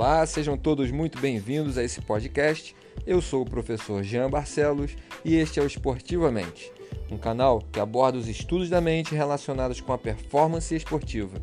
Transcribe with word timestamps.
Olá, 0.00 0.24
sejam 0.26 0.56
todos 0.56 0.92
muito 0.92 1.18
bem-vindos 1.20 1.76
a 1.76 1.82
esse 1.82 2.00
podcast. 2.00 2.72
Eu 3.04 3.20
sou 3.20 3.42
o 3.42 3.44
professor 3.44 4.00
Jean 4.04 4.30
Barcelos 4.30 4.96
e 5.24 5.34
este 5.34 5.58
é 5.58 5.62
o 5.62 5.66
Esportivamente, 5.66 6.70
um 7.10 7.18
canal 7.18 7.60
que 7.72 7.80
aborda 7.80 8.16
os 8.16 8.28
estudos 8.28 8.70
da 8.70 8.80
mente 8.80 9.12
relacionados 9.12 9.80
com 9.80 9.92
a 9.92 9.98
performance 9.98 10.72
esportiva. 10.72 11.42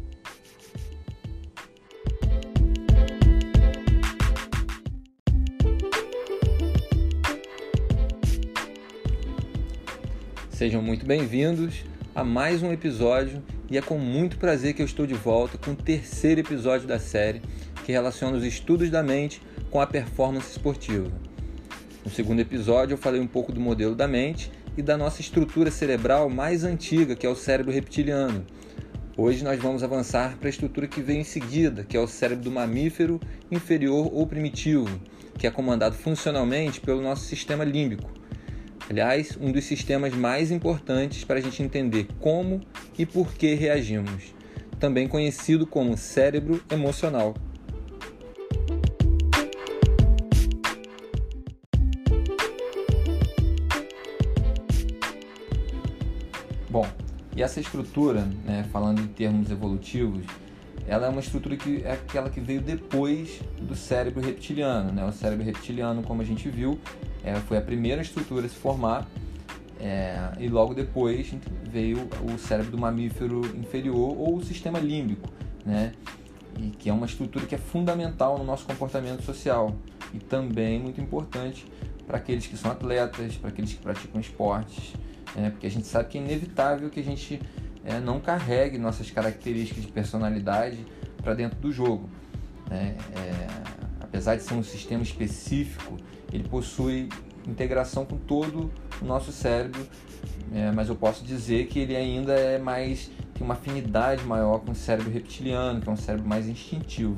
Sejam 10.50 10.82
muito 10.82 11.06
bem-vindos 11.06 11.84
a 12.15 12.24
mais 12.24 12.64
um 12.64 12.71
episódio 12.71 13.43
e 13.70 13.78
é 13.78 13.82
com 13.82 13.98
muito 13.98 14.37
prazer 14.37 14.74
que 14.74 14.82
eu 14.82 14.86
estou 14.86 15.06
de 15.06 15.14
volta 15.14 15.57
com 15.57 15.71
o 15.71 15.76
terceiro 15.76 16.40
episódio 16.40 16.87
da 16.87 16.98
série 16.98 17.42
que 17.86 17.92
relaciona 17.92 18.36
os 18.36 18.44
estudos 18.44 18.89
da 18.89 19.02
mente 19.02 19.42
com 19.70 19.80
a 19.80 19.88
performance 19.88 20.50
esportiva. 20.52 21.10
No 22.04 22.12
segundo 22.12 22.39
episódio 22.42 22.96
eu 22.96 22.98
falei 22.98 23.21
um 23.21 23.28
pouco 23.28 23.52
do 23.52 23.62
modelo 23.62 23.96
da 23.96 24.07
mente 24.07 24.52
e 24.76 24.82
da 24.82 24.98
nossa 24.98 25.21
estrutura 25.21 25.71
cerebral 25.71 26.29
mais 26.29 26.64
antiga, 26.64 27.16
que 27.16 27.26
é 27.26 27.29
o 27.29 27.36
cérebro 27.36 27.71
reptiliano. 27.71 28.46
Hoje 29.16 29.43
nós 29.43 29.57
vamos 29.57 29.84
avançar 29.84 30.36
para 30.38 30.48
a 30.48 30.50
estrutura 30.50 30.88
que 30.88 31.02
vem 31.02 31.21
em 31.21 31.24
seguida, 31.24 31.86
que 31.86 31.96
é 31.96 32.00
o 32.00 32.08
cérebro 32.08 32.44
do 32.44 32.52
mamífero 32.52 33.22
inferior 33.50 34.09
ou 34.12 34.28
primitivo, 34.28 35.00
que 35.38 35.48
é 35.48 35.52
comandado 35.52 35.95
funcionalmente 35.95 36.81
pelo 36.81 37.02
nosso 37.02 37.23
sistema 37.23 37.64
límbico 37.64 38.16
Aliás, 38.88 39.36
um 39.42 39.52
dos 39.52 39.64
sistemas 39.64 40.14
mais 40.14 40.52
importantes 40.52 41.24
para 41.24 41.40
a 41.40 41.42
gente 41.42 41.64
entender 41.64 42.08
como 42.20 42.62
e 42.98 43.06
por 43.06 43.34
que 43.34 43.56
reagimos, 43.56 44.36
também 44.80 45.08
conhecido 45.08 45.66
como 45.66 45.98
cérebro 45.98 46.64
emocional. 46.70 47.34
E 57.36 57.44
essa 57.44 57.59
estrutura, 57.59 58.22
né, 58.45 58.66
falando 58.72 59.02
em 59.02 59.08
termos 59.08 59.52
evolutivos, 59.52 60.25
ela 60.88 61.08
é 61.08 61.09
uma 61.09 61.19
estrutura 61.19 61.58
que 61.58 61.83
é 61.83 61.94
aquela 61.94 62.30
que 62.30 62.39
veio 62.39 62.61
depois 62.61 63.41
do 63.59 63.75
cérebro 63.75 64.22
reptiliano. 64.22 64.91
Né? 64.91 65.03
O 65.05 65.11
cérebro 65.11 65.44
reptiliano, 65.44 66.03
como 66.03 66.22
a 66.22 66.25
gente 66.25 66.47
viu, 66.47 66.80
é, 67.23 67.36
foi 67.36 67.58
a 67.58 67.61
primeira 67.61 68.02
estrutura 68.02 68.45
a 68.45 68.50
se 68.50 68.56
formar 68.56 69.08
é, 69.80 70.31
e 70.39 70.47
logo 70.47 70.73
depois 70.73 71.33
veio 71.69 72.08
o 72.23 72.38
cérebro 72.38 72.72
do 72.72 72.78
mamífero 72.78 73.41
inferior 73.58 74.16
ou 74.17 74.38
o 74.38 74.44
sistema 74.44 74.80
límbico, 74.80 75.30
né? 75.66 75.91
E 76.58 76.69
que 76.69 76.89
é 76.89 76.94
uma 76.94 77.06
estrutura 77.06 77.45
que 77.45 77.56
é 77.56 77.58
fundamental 77.58 78.38
no 78.38 78.45
nosso 78.45 78.66
comportamento 78.66 79.23
social 79.23 79.75
e 80.13 80.19
também 80.19 80.80
muito 80.80 81.02
importante 81.02 81.66
para 82.08 82.17
aqueles 82.17 82.47
que 82.47 82.56
são 82.56 82.72
atletas, 82.72 83.36
para 83.36 83.50
aqueles 83.50 83.73
que 83.73 83.81
praticam 83.81 84.22
esportes, 84.22 84.94
né? 85.36 85.50
porque 85.50 85.67
a 85.67 85.72
gente 85.72 85.88
sabe 85.88 86.09
que 86.09 86.17
é 86.17 86.22
inevitável 86.22 86.89
que 86.89 87.00
a 87.00 87.03
gente 87.03 87.39
é, 87.83 88.00
não 88.00 88.19
carregue 88.19 88.78
nossas 88.78 89.11
características 89.11 89.83
de 89.83 89.91
personalidade 89.91 90.86
para 91.22 91.33
dentro 91.33 91.59
do 91.59 91.72
jogo. 91.72 92.09
Né? 92.69 92.95
É, 93.16 93.47
apesar 94.00 94.36
de 94.36 94.44
ser 94.44 94.53
um 94.53 94.63
sistema 94.63 95.03
específico, 95.03 95.97
ele 96.31 96.47
possui 96.47 97.09
integração 97.47 98.06
com 98.06 98.17
todo 98.17 98.72
o 99.02 99.06
nosso 99.06 99.31
cérebro, 99.31 99.86
é, 100.53 100.72
mas 100.72 100.89
eu 100.89 100.95
posso 100.95 101.23
dizer 101.23 101.67
que 101.67 101.80
ele 101.80 101.95
ainda 101.95 102.33
é 102.33 102.58
mais 102.58 103.11
tem 103.36 103.44
uma 103.45 103.53
afinidade 103.53 104.23
maior 104.23 104.59
com 104.59 104.72
o 104.72 104.75
cérebro 104.75 105.12
reptiliano, 105.12 105.81
que 105.81 105.90
é 105.90 105.91
um 105.91 105.97
cérebro 105.97 106.25
mais 106.25 106.47
instintivo. 106.47 107.16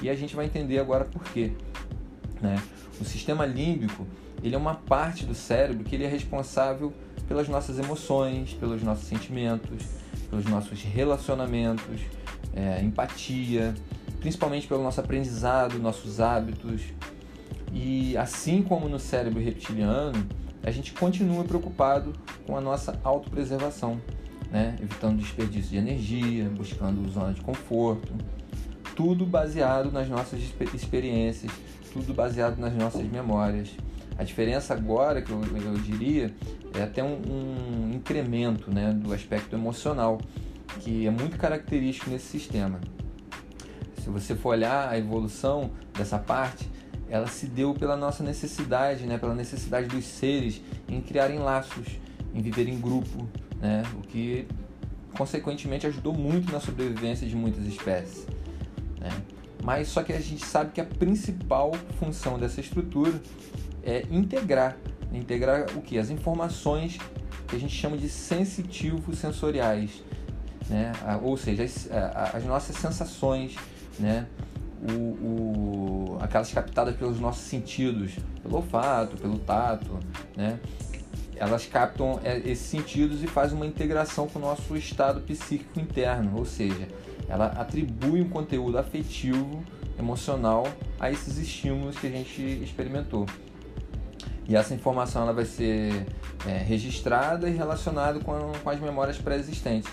E 0.00 0.08
a 0.08 0.14
gente 0.14 0.36
vai 0.36 0.46
entender 0.46 0.78
agora 0.78 1.04
por 1.04 1.24
quê. 1.24 1.52
Né? 2.40 2.62
O 3.00 3.04
sistema 3.04 3.44
límbico 3.44 4.06
ele 4.42 4.54
é 4.54 4.58
uma 4.58 4.74
parte 4.74 5.26
do 5.26 5.34
cérebro 5.34 5.82
que 5.82 5.94
ele 5.96 6.04
é 6.04 6.08
responsável 6.08 6.92
pelas 7.26 7.48
nossas 7.48 7.78
emoções, 7.78 8.54
pelos 8.54 8.82
nossos 8.82 9.06
sentimentos, 9.06 9.82
pelos 10.30 10.44
nossos 10.46 10.82
relacionamentos, 10.82 12.00
é, 12.54 12.80
empatia, 12.82 13.74
principalmente 14.20 14.66
pelo 14.66 14.82
nosso 14.82 15.00
aprendizado, 15.00 15.78
nossos 15.78 16.20
hábitos. 16.20 16.82
E 17.72 18.16
assim 18.16 18.62
como 18.62 18.88
no 18.88 18.98
cérebro 18.98 19.40
reptiliano, 19.40 20.26
a 20.62 20.70
gente 20.70 20.92
continua 20.92 21.44
preocupado 21.44 22.12
com 22.46 22.56
a 22.56 22.60
nossa 22.60 22.98
autopreservação, 23.04 24.00
né? 24.50 24.76
evitando 24.80 25.18
desperdício 25.18 25.70
de 25.70 25.76
energia, 25.76 26.50
buscando 26.56 27.08
zona 27.10 27.32
de 27.32 27.40
conforto, 27.40 28.12
tudo 28.96 29.26
baseado 29.26 29.92
nas 29.92 30.08
nossas 30.08 30.40
experiências, 30.74 31.52
tudo 31.92 32.14
baseado 32.14 32.58
nas 32.58 32.72
nossas 32.74 33.06
memórias. 33.08 33.70
A 34.18 34.24
diferença 34.24 34.72
agora, 34.72 35.20
que 35.20 35.30
eu, 35.30 35.40
eu 35.42 35.74
diria, 35.74 36.34
é 36.74 36.82
até 36.82 37.02
um, 37.02 37.20
um 37.28 37.90
incremento 37.94 38.72
né, 38.72 38.92
do 38.92 39.12
aspecto 39.12 39.54
emocional, 39.54 40.18
que 40.80 41.06
é 41.06 41.10
muito 41.10 41.36
característico 41.36 42.10
nesse 42.10 42.26
sistema. 42.26 42.80
Se 44.02 44.08
você 44.08 44.34
for 44.34 44.50
olhar 44.50 44.88
a 44.88 44.98
evolução 44.98 45.70
dessa 45.92 46.18
parte, 46.18 46.68
ela 47.08 47.26
se 47.26 47.46
deu 47.46 47.74
pela 47.74 47.96
nossa 47.96 48.22
necessidade, 48.22 49.06
né, 49.06 49.18
pela 49.18 49.34
necessidade 49.34 49.88
dos 49.88 50.04
seres 50.04 50.60
em 50.88 51.00
criarem 51.00 51.38
laços, 51.38 51.86
em 52.34 52.40
viver 52.40 52.68
em 52.68 52.78
grupo, 52.80 53.28
né, 53.60 53.82
o 53.94 54.00
que 54.02 54.46
consequentemente 55.16 55.86
ajudou 55.86 56.12
muito 56.12 56.52
na 56.52 56.60
sobrevivência 56.60 57.26
de 57.26 57.34
muitas 57.34 57.66
espécies. 57.66 58.26
Né. 59.00 59.10
Mas 59.62 59.88
só 59.88 60.02
que 60.02 60.12
a 60.12 60.20
gente 60.20 60.44
sabe 60.44 60.72
que 60.72 60.80
a 60.80 60.84
principal 60.84 61.72
função 61.98 62.38
dessa 62.38 62.60
estrutura 62.60 63.20
é 63.86 64.04
integrar, 64.10 64.76
integrar 65.12 65.66
o 65.76 65.80
que? 65.80 65.96
As 65.96 66.10
informações 66.10 66.98
que 67.46 67.54
a 67.54 67.58
gente 67.58 67.72
chama 67.72 67.96
de 67.96 68.08
sensitivos 68.08 69.18
sensoriais, 69.18 70.02
né? 70.68 70.92
ou 71.22 71.36
seja, 71.36 71.62
as, 71.62 71.88
as 72.34 72.44
nossas 72.44 72.76
sensações, 72.76 73.54
né? 73.98 74.26
O, 74.90 74.92
o, 74.92 76.18
aquelas 76.20 76.52
captadas 76.52 76.94
pelos 76.96 77.18
nossos 77.18 77.44
sentidos, 77.44 78.12
pelo 78.42 78.56
olfato, 78.56 79.16
pelo 79.16 79.38
tato, 79.38 79.98
né? 80.36 80.60
elas 81.36 81.66
captam 81.66 82.20
é, 82.22 82.38
esses 82.38 82.66
sentidos 82.66 83.22
e 83.22 83.26
fazem 83.26 83.56
uma 83.56 83.66
integração 83.66 84.28
com 84.28 84.38
o 84.38 84.42
nosso 84.42 84.76
estado 84.76 85.20
psíquico 85.22 85.80
interno, 85.80 86.36
ou 86.36 86.44
seja, 86.44 86.88
ela 87.28 87.46
atribui 87.46 88.20
um 88.20 88.28
conteúdo 88.28 88.78
afetivo, 88.78 89.62
emocional 89.98 90.66
a 91.00 91.10
esses 91.10 91.38
estímulos 91.38 91.96
que 91.98 92.06
a 92.06 92.10
gente 92.10 92.42
experimentou. 92.62 93.26
E 94.48 94.54
essa 94.54 94.74
informação 94.74 95.22
ela 95.22 95.32
vai 95.32 95.44
ser 95.44 96.06
é, 96.46 96.58
registrada 96.58 97.48
e 97.48 97.52
relacionada 97.52 98.20
com, 98.20 98.52
com 98.62 98.70
as 98.70 98.80
memórias 98.80 99.18
pré-existentes. 99.18 99.90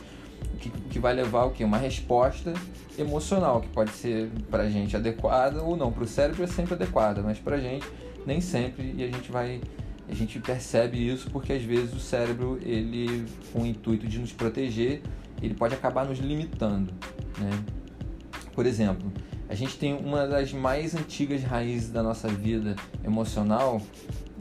Que, 0.59 0.69
que 0.69 0.99
vai 0.99 1.13
levar 1.13 1.45
o 1.45 1.51
que? 1.51 1.63
Uma 1.63 1.77
resposta 1.77 2.53
emocional, 2.97 3.61
que 3.61 3.67
pode 3.69 3.91
ser 3.91 4.29
para 4.49 4.63
a 4.63 4.69
gente 4.69 4.95
adequada 4.95 5.61
ou 5.61 5.75
não. 5.75 5.91
Para 5.91 6.03
o 6.03 6.07
cérebro 6.07 6.43
é 6.43 6.47
sempre 6.47 6.75
adequada, 6.75 7.21
mas 7.21 7.39
para 7.39 7.55
a 7.55 7.59
gente 7.59 7.87
nem 8.25 8.39
sempre. 8.39 8.93
E 8.95 9.03
a 9.03 9.07
gente 9.07 9.31
vai 9.31 9.59
a 10.07 10.13
gente 10.13 10.39
percebe 10.39 11.07
isso 11.07 11.29
porque 11.31 11.53
às 11.53 11.63
vezes 11.63 11.93
o 11.93 11.99
cérebro 11.99 12.59
ele 12.61 13.25
com 13.51 13.61
o 13.61 13.65
intuito 13.65 14.07
de 14.07 14.19
nos 14.19 14.31
proteger 14.31 15.01
ele 15.41 15.53
pode 15.53 15.73
acabar 15.73 16.05
nos 16.05 16.19
limitando 16.19 16.93
né? 17.39 17.63
por 18.53 18.65
exemplo 18.65 19.11
a 19.49 19.55
gente 19.55 19.77
tem 19.77 19.93
uma 19.93 20.27
das 20.27 20.51
mais 20.51 20.93
antigas 20.93 21.41
raízes 21.43 21.89
da 21.89 22.03
nossa 22.03 22.27
vida 22.27 22.75
emocional 23.03 23.81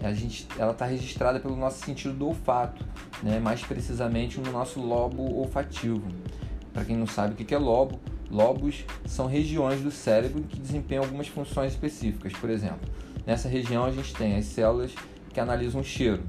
a 0.07 0.13
gente, 0.13 0.47
ela 0.59 0.73
está 0.73 0.85
registrada 0.85 1.39
pelo 1.39 1.57
nosso 1.57 1.85
sentido 1.85 2.15
do 2.15 2.29
olfato, 2.29 2.85
né? 3.23 3.39
mais 3.39 3.63
precisamente 3.63 4.41
no 4.41 4.51
nosso 4.51 4.81
lobo 4.81 5.23
olfativo. 5.39 6.03
Para 6.73 6.85
quem 6.85 6.97
não 6.97 7.07
sabe 7.07 7.35
o 7.35 7.37
que 7.37 7.55
é 7.55 7.59
lobo, 7.59 8.01
lobos 8.31 8.85
são 9.05 9.27
regiões 9.27 9.81
do 9.81 9.91
cérebro 9.91 10.43
que 10.43 10.59
desempenham 10.59 11.05
algumas 11.05 11.29
funções 11.29 11.73
específicas. 11.73 12.33
Por 12.33 12.51
exemplo, 12.51 12.81
nessa 13.27 13.49
região 13.49 13.85
a 13.85 13.91
gente 13.91 14.15
tem 14.15 14.37
as 14.37 14.47
células 14.47 14.93
que 15.33 15.39
analisam 15.39 15.81
o 15.81 15.85
cheiro, 15.85 16.23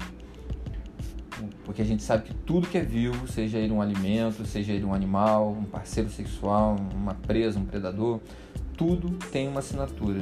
porque 1.64 1.82
a 1.82 1.84
gente 1.84 2.02
sabe 2.02 2.24
que 2.24 2.34
tudo 2.34 2.68
que 2.68 2.78
é 2.78 2.82
vivo, 2.82 3.26
seja 3.26 3.58
ele 3.58 3.72
um 3.72 3.80
alimento, 3.80 4.46
seja 4.46 4.72
ele 4.72 4.84
um 4.84 4.94
animal, 4.94 5.50
um 5.50 5.64
parceiro 5.64 6.10
sexual, 6.10 6.76
uma 6.94 7.14
presa, 7.14 7.58
um 7.58 7.64
predador, 7.64 8.20
tudo 8.76 9.10
tem 9.30 9.48
uma 9.48 9.60
assinatura, 9.60 10.20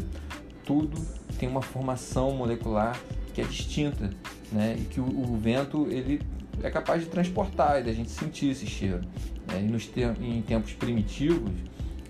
tudo 0.64 0.98
tem 1.38 1.48
uma 1.48 1.62
formação 1.62 2.30
molecular 2.32 2.98
que 3.32 3.40
é 3.40 3.44
distinta, 3.44 4.10
né? 4.50 4.76
E 4.78 4.84
que 4.84 5.00
o, 5.00 5.04
o 5.04 5.36
vento 5.36 5.86
ele 5.90 6.20
é 6.62 6.70
capaz 6.70 7.02
de 7.02 7.08
transportar 7.08 7.80
e 7.80 7.84
da 7.84 7.92
gente 7.92 8.10
sentir 8.10 8.50
esse 8.50 8.66
cheiro. 8.66 9.00
Né? 9.48 9.60
E 9.60 9.62
nos 9.62 9.86
te 9.86 10.00
em 10.20 10.42
tempos 10.42 10.72
primitivos, 10.72 11.50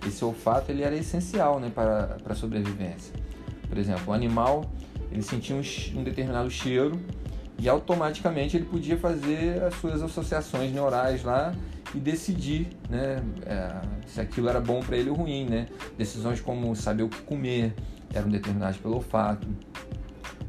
esse 0.07 0.25
olfato 0.25 0.71
ele 0.73 0.83
era 0.83 0.97
essencial, 0.97 1.61
né, 1.61 1.71
para, 1.73 2.19
para 2.23 2.33
a 2.33 2.37
sobrevivência. 2.37 3.15
Por 3.69 3.79
exemplo, 3.79 4.03
o 4.09 4.13
animal 4.13 4.71
ele 5.11 5.23
sentia 5.23 5.55
um, 5.55 5.63
um 5.99 6.03
determinado 6.03 6.51
cheiro 6.51 7.01
e 7.59 7.69
automaticamente 7.69 8.57
ele 8.57 8.67
podia 8.67 8.97
fazer 8.97 9.63
as 9.63 9.75
suas 9.75 10.03
associações 10.03 10.73
neurais 10.73 11.23
lá 11.23 11.55
e 11.95 11.99
decidir 11.99 12.69
né, 12.89 13.23
é, 13.47 13.81
se 14.07 14.21
aquilo 14.21 14.49
era 14.49 14.61
bom 14.61 14.81
para 14.81 14.97
ele 14.97 15.11
ou 15.11 15.17
ruim. 15.17 15.45
Né? 15.45 15.67
Decisões 15.97 16.41
como 16.41 16.75
saber 16.75 17.05
o 17.05 17.09
que 17.09 17.21
comer 17.23 17.75
eram 18.13 18.29
determinadas 18.29 18.77
pelo 18.77 18.97
olfato. 18.97 19.47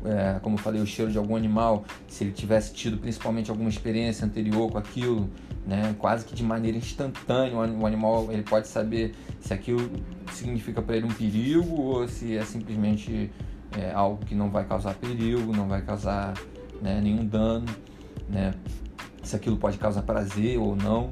É, 0.06 0.40
como 0.40 0.56
eu 0.56 0.60
falei, 0.60 0.82
o 0.82 0.86
cheiro 0.86 1.12
de 1.12 1.18
algum 1.18 1.36
animal, 1.36 1.86
se 2.08 2.26
ele 2.26 2.32
tivesse 2.34 2.74
tido 2.74 2.98
principalmente 2.98 3.50
alguma 3.50 3.70
experiência 3.70 4.26
anterior 4.26 4.70
com 4.70 4.78
aquilo, 4.78 5.30
né, 5.66 5.96
quase 5.98 6.26
que 6.26 6.36
de 6.36 6.44
maneira 6.44 6.78
instantânea, 6.78 7.56
o 7.56 7.86
animal 7.86 8.28
ele 8.30 8.44
pode 8.44 8.68
saber 8.68 9.16
se 9.40 9.54
aquilo 9.54 9.90
significa 10.34 10.82
para 10.82 10.98
ele 10.98 11.06
um 11.06 11.14
perigo 11.14 11.82
ou 11.82 12.08
se 12.08 12.36
é 12.36 12.44
simplesmente 12.44 13.32
é, 13.78 13.94
algo 13.94 14.26
que 14.26 14.36
não 14.36 14.50
vai 14.50 14.66
causar 14.66 14.94
perigo, 14.96 15.56
não 15.56 15.70
vai 15.70 15.82
causar 15.82 16.34
né, 16.82 17.00
nenhum 17.02 17.26
dano, 17.26 17.66
né, 18.28 18.54
se 19.24 19.36
aquilo 19.38 19.56
pode 19.56 19.78
causar 19.78 20.02
prazer 20.02 20.60
ou 20.60 20.76
não. 20.76 21.12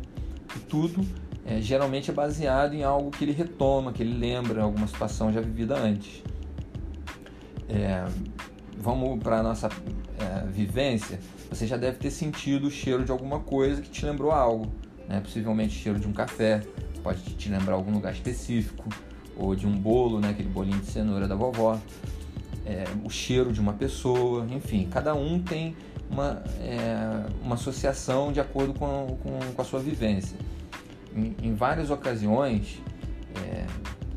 E 0.53 0.59
tudo 0.59 1.05
é, 1.45 1.61
geralmente 1.61 2.11
é 2.11 2.13
baseado 2.13 2.73
em 2.73 2.83
algo 2.83 3.09
que 3.09 3.23
ele 3.23 3.31
retoma, 3.31 3.93
que 3.93 4.03
ele 4.03 4.17
lembra, 4.17 4.63
alguma 4.63 4.85
situação 4.85 5.31
já 5.31 5.39
vivida 5.39 5.77
antes. 5.77 6.21
É, 7.69 8.05
vamos 8.81 9.19
para 9.21 9.39
a 9.39 9.43
nossa 9.43 9.69
é, 10.19 10.45
vivência. 10.47 11.19
Você 11.49 11.67
já 11.67 11.77
deve 11.77 11.97
ter 11.97 12.09
sentido 12.09 12.67
o 12.67 12.71
cheiro 12.71 13.05
de 13.05 13.11
alguma 13.11 13.39
coisa 13.39 13.81
que 13.81 13.89
te 13.89 14.05
lembrou 14.05 14.31
algo, 14.31 14.71
né? 15.07 15.19
possivelmente 15.21 15.73
cheiro 15.73 15.99
de 15.99 16.07
um 16.07 16.13
café, 16.13 16.61
pode 17.03 17.21
te 17.21 17.49
lembrar 17.49 17.75
algum 17.75 17.91
lugar 17.91 18.11
específico, 18.11 18.89
ou 19.37 19.55
de 19.55 19.67
um 19.67 19.77
bolo, 19.77 20.19
né? 20.19 20.29
aquele 20.29 20.49
bolinho 20.49 20.79
de 20.79 20.87
cenoura 20.87 21.27
da 21.27 21.35
vovó, 21.35 21.79
é, 22.65 22.85
o 23.03 23.09
cheiro 23.09 23.53
de 23.53 23.59
uma 23.59 23.73
pessoa, 23.73 24.45
enfim, 24.49 24.87
cada 24.89 25.13
um 25.13 25.39
tem 25.41 25.75
uma, 26.09 26.43
é, 26.59 27.25
uma 27.43 27.55
associação 27.55 28.31
de 28.31 28.39
acordo 28.39 28.73
com, 28.73 29.17
com, 29.21 29.39
com 29.53 29.61
a 29.61 29.65
sua 29.65 29.79
vivência. 29.79 30.37
Em, 31.15 31.35
em 31.41 31.53
várias 31.53 31.89
ocasiões, 31.89 32.79
é, 33.35 33.65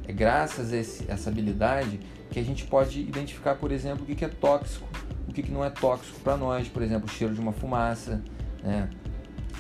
é 0.09 0.13
graças 0.13 0.73
a 0.73 0.77
esse, 0.77 1.05
essa 1.09 1.31
habilidade 1.31 2.01
que 2.35 2.41
a 2.41 2.43
gente 2.43 2.65
pode 2.65 2.99
identificar, 2.99 3.55
por 3.55 3.71
exemplo, 3.71 4.03
o 4.03 4.07
que, 4.07 4.25
é 4.25 4.29
tóxico, 4.29 4.89
o 5.29 5.33
que, 5.33 5.41
que 5.41 5.53
não 5.53 5.65
é 5.65 5.71
tóxico 5.71 6.19
para 6.19 6.37
nós, 6.37 6.67
por 6.67 6.83
exemplo, 6.83 7.09
o 7.09 7.09
cheiro 7.09 7.33
de 7.33 7.41
uma 7.41 7.53
fumaça. 7.53 8.21
Né? 8.61 8.91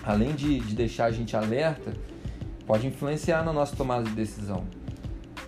Além 0.02 0.34
de, 0.34 0.58
de 0.58 0.74
deixar 0.74 1.04
a 1.04 1.12
gente 1.12 1.36
alerta, 1.36 1.92
pode 2.66 2.84
influenciar 2.84 3.44
na 3.44 3.52
nossa 3.52 3.76
tomada 3.76 4.02
de 4.02 4.10
decisão. 4.10 4.64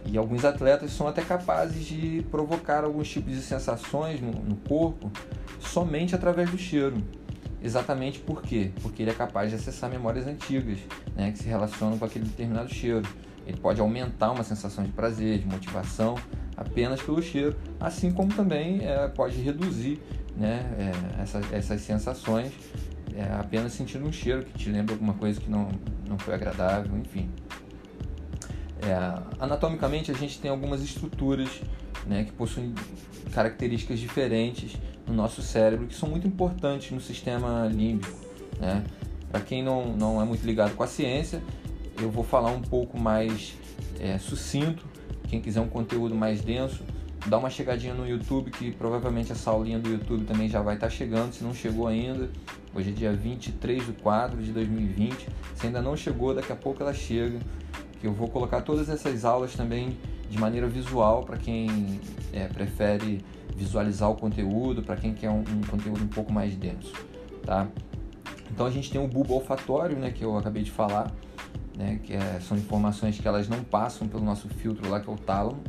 E 0.05 0.17
alguns 0.17 0.45
atletas 0.45 0.93
são 0.93 1.09
até 1.09 1.21
capazes 1.21 1.85
de 1.85 2.25
provocar 2.31 2.85
alguns 2.85 3.09
tipos 3.09 3.33
de 3.33 3.43
sensações 3.43 4.21
no, 4.21 4.31
no 4.31 4.55
corpo 4.55 5.11
somente 5.59 6.15
através 6.15 6.49
do 6.49 6.57
cheiro. 6.57 7.03
Exatamente 7.61 8.21
por 8.21 8.41
quê? 8.41 8.71
Porque 8.81 9.03
ele 9.03 9.11
é 9.11 9.15
capaz 9.15 9.51
de 9.51 9.57
acessar 9.57 9.91
memórias 9.91 10.29
antigas 10.29 10.79
né, 11.17 11.33
que 11.33 11.39
se 11.39 11.49
relacionam 11.49 11.99
com 11.99 12.05
aquele 12.05 12.27
determinado 12.27 12.73
cheiro. 12.73 13.03
Ele 13.45 13.57
pode 13.57 13.81
aumentar 13.81 14.31
uma 14.31 14.45
sensação 14.45 14.85
de 14.85 14.93
prazer, 14.93 15.41
de 15.41 15.47
motivação, 15.47 16.17
apenas 16.57 17.01
pelo 17.03 17.23
cheiro, 17.23 17.57
assim 17.79 18.11
como 18.11 18.33
também 18.33 18.87
é, 18.87 19.09
pode 19.09 19.41
reduzir 19.41 20.01
né, 20.37 20.65
é, 20.79 21.23
essas, 21.23 21.53
essas 21.53 21.81
sensações 21.81 22.53
é, 23.15 23.25
apenas 23.39 23.73
sentindo 23.73 24.07
um 24.07 24.13
cheiro 24.13 24.45
que 24.45 24.53
te 24.59 24.69
lembra 24.69 24.95
alguma 24.95 25.15
coisa 25.15 25.41
que 25.41 25.51
não, 25.51 25.69
não 26.07 26.19
foi 26.19 26.35
agradável, 26.35 26.97
enfim. 26.99 27.31
É, 28.83 29.23
anatomicamente, 29.41 30.11
a 30.11 30.15
gente 30.15 30.39
tem 30.39 30.51
algumas 30.51 30.83
estruturas 30.83 31.49
né, 32.07 32.25
que 32.25 32.33
possuem 32.33 32.75
características 33.33 33.99
diferentes 33.99 34.77
no 35.07 35.15
nosso 35.15 35.43
cérebro 35.43 35.87
que 35.87 35.95
são 35.95 36.09
muito 36.09 36.27
importantes 36.27 36.91
no 36.91 37.01
sistema 37.01 37.67
límbico. 37.73 38.19
Né? 38.61 38.85
Para 39.31 39.41
quem 39.41 39.63
não, 39.63 39.97
não 39.97 40.21
é 40.21 40.25
muito 40.25 40.45
ligado 40.45 40.75
com 40.75 40.83
a 40.83 40.87
ciência, 40.87 41.43
eu 42.01 42.11
vou 42.11 42.23
falar 42.23 42.51
um 42.51 42.61
pouco 42.61 42.99
mais 42.99 43.55
é, 43.99 44.19
sucinto. 44.19 44.85
Quem 45.29 45.41
quiser 45.41 45.61
um 45.61 45.69
conteúdo 45.69 46.15
mais 46.15 46.41
denso, 46.41 46.83
dá 47.27 47.39
uma 47.39 47.51
chegadinha 47.51 47.95
no 47.95 48.09
YouTube, 48.09 48.51
que 48.51 48.71
provavelmente 48.73 49.33
essa 49.33 49.51
aulinha 49.51 49.79
do 49.79 49.89
YouTube 49.89 50.25
também 50.25 50.49
já 50.49 50.63
vai 50.63 50.75
estar 50.75 50.87
tá 50.87 50.93
chegando, 50.93 51.33
se 51.33 51.43
não 51.43 51.55
chegou 51.55 51.87
ainda. 51.87 52.31
Hoje 52.75 52.91
é 52.91 52.93
dia 52.93 53.13
23 53.13 53.87
de 53.87 53.93
4 53.93 54.43
de 54.43 54.53
2020. 54.53 55.27
Se 55.55 55.67
ainda 55.67 55.81
não 55.81 55.97
chegou, 55.97 56.35
daqui 56.35 56.53
a 56.53 56.57
pouco 56.57 56.83
ela 56.83 56.95
chega. 56.95 57.39
Que 58.01 58.07
eu 58.07 58.13
vou 58.13 58.29
colocar 58.29 58.61
todas 58.61 58.89
essas 58.89 59.25
aulas 59.25 59.55
também 59.55 59.97
de 60.29 60.39
maneira 60.39 60.69
visual 60.69 61.23
para 61.23 61.37
quem 61.37 62.01
é, 62.33 62.47
prefere 62.47 63.25
visualizar 63.57 64.11
o 64.11 64.15
conteúdo, 64.15 64.83
para 64.83 64.97
quem 64.97 65.15
quer 65.15 65.31
um, 65.31 65.41
um, 65.41 65.61
conteúdo 65.69 66.03
um 66.03 66.09
pouco 66.09 66.33
mais 66.33 66.55
denso, 66.55 66.93
tá? 67.43 67.67
Então 68.51 68.67
a 68.67 68.71
gente 68.71 68.91
tem 68.91 69.01
o 69.01 69.09
bulbo 69.09 69.35
olfatório, 69.35 69.97
né, 69.97 70.11
que 70.11 70.23
eu 70.23 70.37
acabei 70.37 70.63
de 70.63 70.71
falar, 70.71 71.11
né, 71.77 72.01
que 72.03 72.15
é, 72.15 72.41
são 72.41 72.57
informações 72.57 73.19
que 73.19 73.29
elas 73.29 73.49
não 73.49 73.63
passam 73.63 74.09
pelo 74.09 74.25
nosso 74.25 74.49
filtro 74.49 74.89
lá, 74.89 75.01
que 75.01 75.09
é 75.09 75.13
o 75.13 75.17
tálamo, 75.17 75.63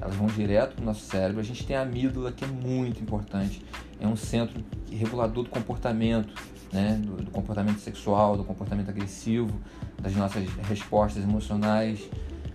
elas 0.00 0.14
vão 0.14 0.26
direto 0.26 0.74
para 0.74 0.82
o 0.82 0.84
nosso 0.84 1.00
cérebro. 1.00 1.40
A 1.40 1.44
gente 1.44 1.66
tem 1.66 1.76
a 1.76 1.82
amígdala, 1.82 2.30
que 2.30 2.44
é 2.44 2.48
muito 2.48 3.02
importante, 3.02 3.64
é 3.98 4.06
um 4.06 4.16
centro 4.16 4.62
regulador 4.90 5.44
do 5.44 5.50
comportamento, 5.50 6.32
né, 6.72 7.00
do, 7.02 7.16
do 7.16 7.30
comportamento 7.30 7.78
sexual, 7.78 8.36
do 8.36 8.44
comportamento 8.44 8.90
agressivo, 8.90 9.58
das 10.00 10.14
nossas 10.14 10.48
respostas 10.68 11.24
emocionais, 11.24 12.08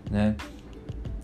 né, 0.10 0.36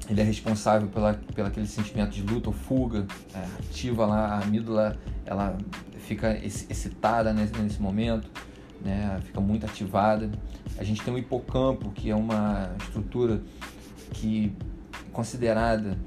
ele 0.09 0.19
é 0.19 0.23
responsável 0.23 0.89
pela, 0.89 1.13
pela 1.13 1.47
aquele 1.47 1.67
sentimento 1.67 2.11
de 2.11 2.21
luta 2.21 2.49
ou 2.49 2.53
fuga, 2.53 3.05
é, 3.33 3.39
ativa 3.59 4.05
lá 4.05 4.35
a 4.35 4.39
amígdala, 4.39 4.97
ela 5.25 5.57
fica 5.99 6.37
excitada 6.43 7.31
nesse, 7.31 7.53
nesse 7.57 7.81
momento, 7.81 8.29
né, 8.83 9.19
fica 9.23 9.39
muito 9.39 9.65
ativada. 9.65 10.29
A 10.77 10.83
gente 10.83 11.01
tem 11.01 11.13
o 11.13 11.17
hipocampo, 11.17 11.91
que 11.91 12.09
é 12.09 12.15
uma 12.15 12.71
estrutura 12.79 13.41
que 14.13 14.53
é 14.93 15.11
considerada 15.11 15.97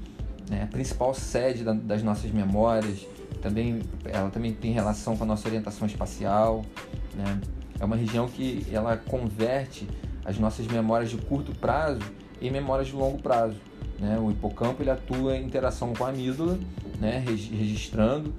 né, 0.49 0.63
a 0.63 0.67
principal 0.67 1.13
sede 1.13 1.63
da, 1.63 1.73
das 1.73 2.03
nossas 2.03 2.31
memórias, 2.31 3.05
também, 3.41 3.81
ela 4.05 4.29
também 4.29 4.53
tem 4.53 4.71
relação 4.71 5.15
com 5.15 5.23
a 5.23 5.27
nossa 5.27 5.47
orientação 5.47 5.85
espacial, 5.85 6.65
né? 7.13 7.39
É 7.79 7.85
uma 7.85 7.95
região 7.95 8.27
que 8.27 8.65
ela 8.71 8.95
converte 8.97 9.87
as 10.23 10.39
nossas 10.39 10.65
memórias 10.65 11.09
de 11.09 11.17
curto 11.17 11.53
prazo 11.53 12.01
em 12.41 12.49
memórias 12.49 12.87
de 12.87 12.95
longo 12.95 13.21
prazo. 13.21 13.57
Né? 13.99 14.17
O 14.17 14.31
hipocampo 14.31 14.81
ele 14.81 14.89
atua 14.89 15.37
em 15.37 15.45
interação 15.45 15.93
com 15.93 16.05
a 16.05 16.09
amígdala, 16.09 16.57
né? 16.99 17.23
registrando 17.25 18.33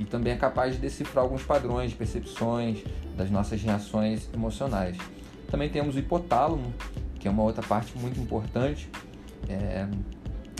e 0.00 0.04
também 0.06 0.32
é 0.32 0.36
capaz 0.36 0.74
de 0.74 0.80
decifrar 0.80 1.22
alguns 1.22 1.42
padrões, 1.42 1.92
percepções 1.92 2.82
das 3.18 3.30
nossas 3.30 3.60
reações 3.60 4.30
emocionais. 4.32 4.96
Também 5.50 5.68
temos 5.68 5.94
o 5.94 5.98
hipotálamo, 5.98 6.72
que 7.18 7.28
é 7.28 7.30
uma 7.30 7.42
outra 7.42 7.62
parte 7.62 7.96
muito 7.98 8.18
importante. 8.18 8.88
É, 9.46 9.86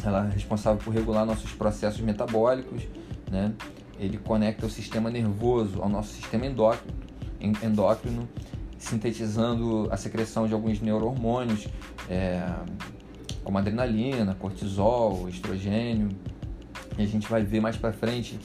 ela 0.04 0.26
é 0.26 0.30
responsável 0.30 0.78
por 0.78 0.92
regular 0.92 1.24
nossos 1.24 1.52
processos 1.52 2.02
metabólicos, 2.02 2.82
né? 3.30 3.54
Ele 3.98 4.18
conecta 4.18 4.66
o 4.66 4.70
sistema 4.70 5.10
nervoso 5.10 5.80
ao 5.80 5.88
nosso 5.88 6.12
sistema 6.12 6.44
endócrino, 6.44 6.94
endócrino 7.40 8.28
sintetizando 8.76 9.88
a 9.90 9.96
secreção 9.96 10.46
de 10.46 10.52
alguns 10.52 10.80
neurohormônios, 10.80 11.66
é, 12.10 12.42
como 13.42 13.56
adrenalina, 13.56 14.34
cortisol, 14.34 15.28
estrogênio. 15.30 16.08
E 16.98 17.02
a 17.02 17.06
gente 17.06 17.26
vai 17.26 17.42
ver 17.42 17.60
mais 17.60 17.76
para 17.76 17.92
frente, 17.92 18.38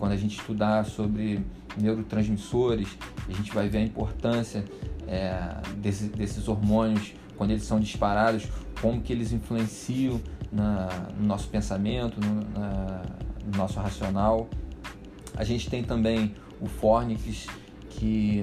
quando 0.00 0.12
a 0.12 0.16
gente 0.16 0.38
estudar 0.38 0.86
sobre 0.86 1.44
neurotransmissores, 1.76 2.88
a 3.28 3.32
gente 3.32 3.52
vai 3.52 3.68
ver 3.68 3.78
a 3.78 3.82
importância 3.82 4.64
é, 5.06 5.38
desse, 5.76 6.04
desses 6.04 6.48
hormônios 6.48 7.12
quando 7.36 7.50
eles 7.50 7.64
são 7.64 7.78
disparados, 7.78 8.48
como 8.80 9.02
que 9.02 9.12
eles 9.12 9.30
influenciam 9.30 10.18
na, 10.50 10.88
no 11.18 11.26
nosso 11.26 11.48
pensamento, 11.48 12.18
no, 12.18 12.34
na, 12.58 13.02
no 13.44 13.58
nosso 13.58 13.78
racional. 13.78 14.48
A 15.36 15.44
gente 15.44 15.68
tem 15.68 15.84
também 15.84 16.34
o 16.60 16.66
Fornix, 16.66 17.46
que 17.90 18.42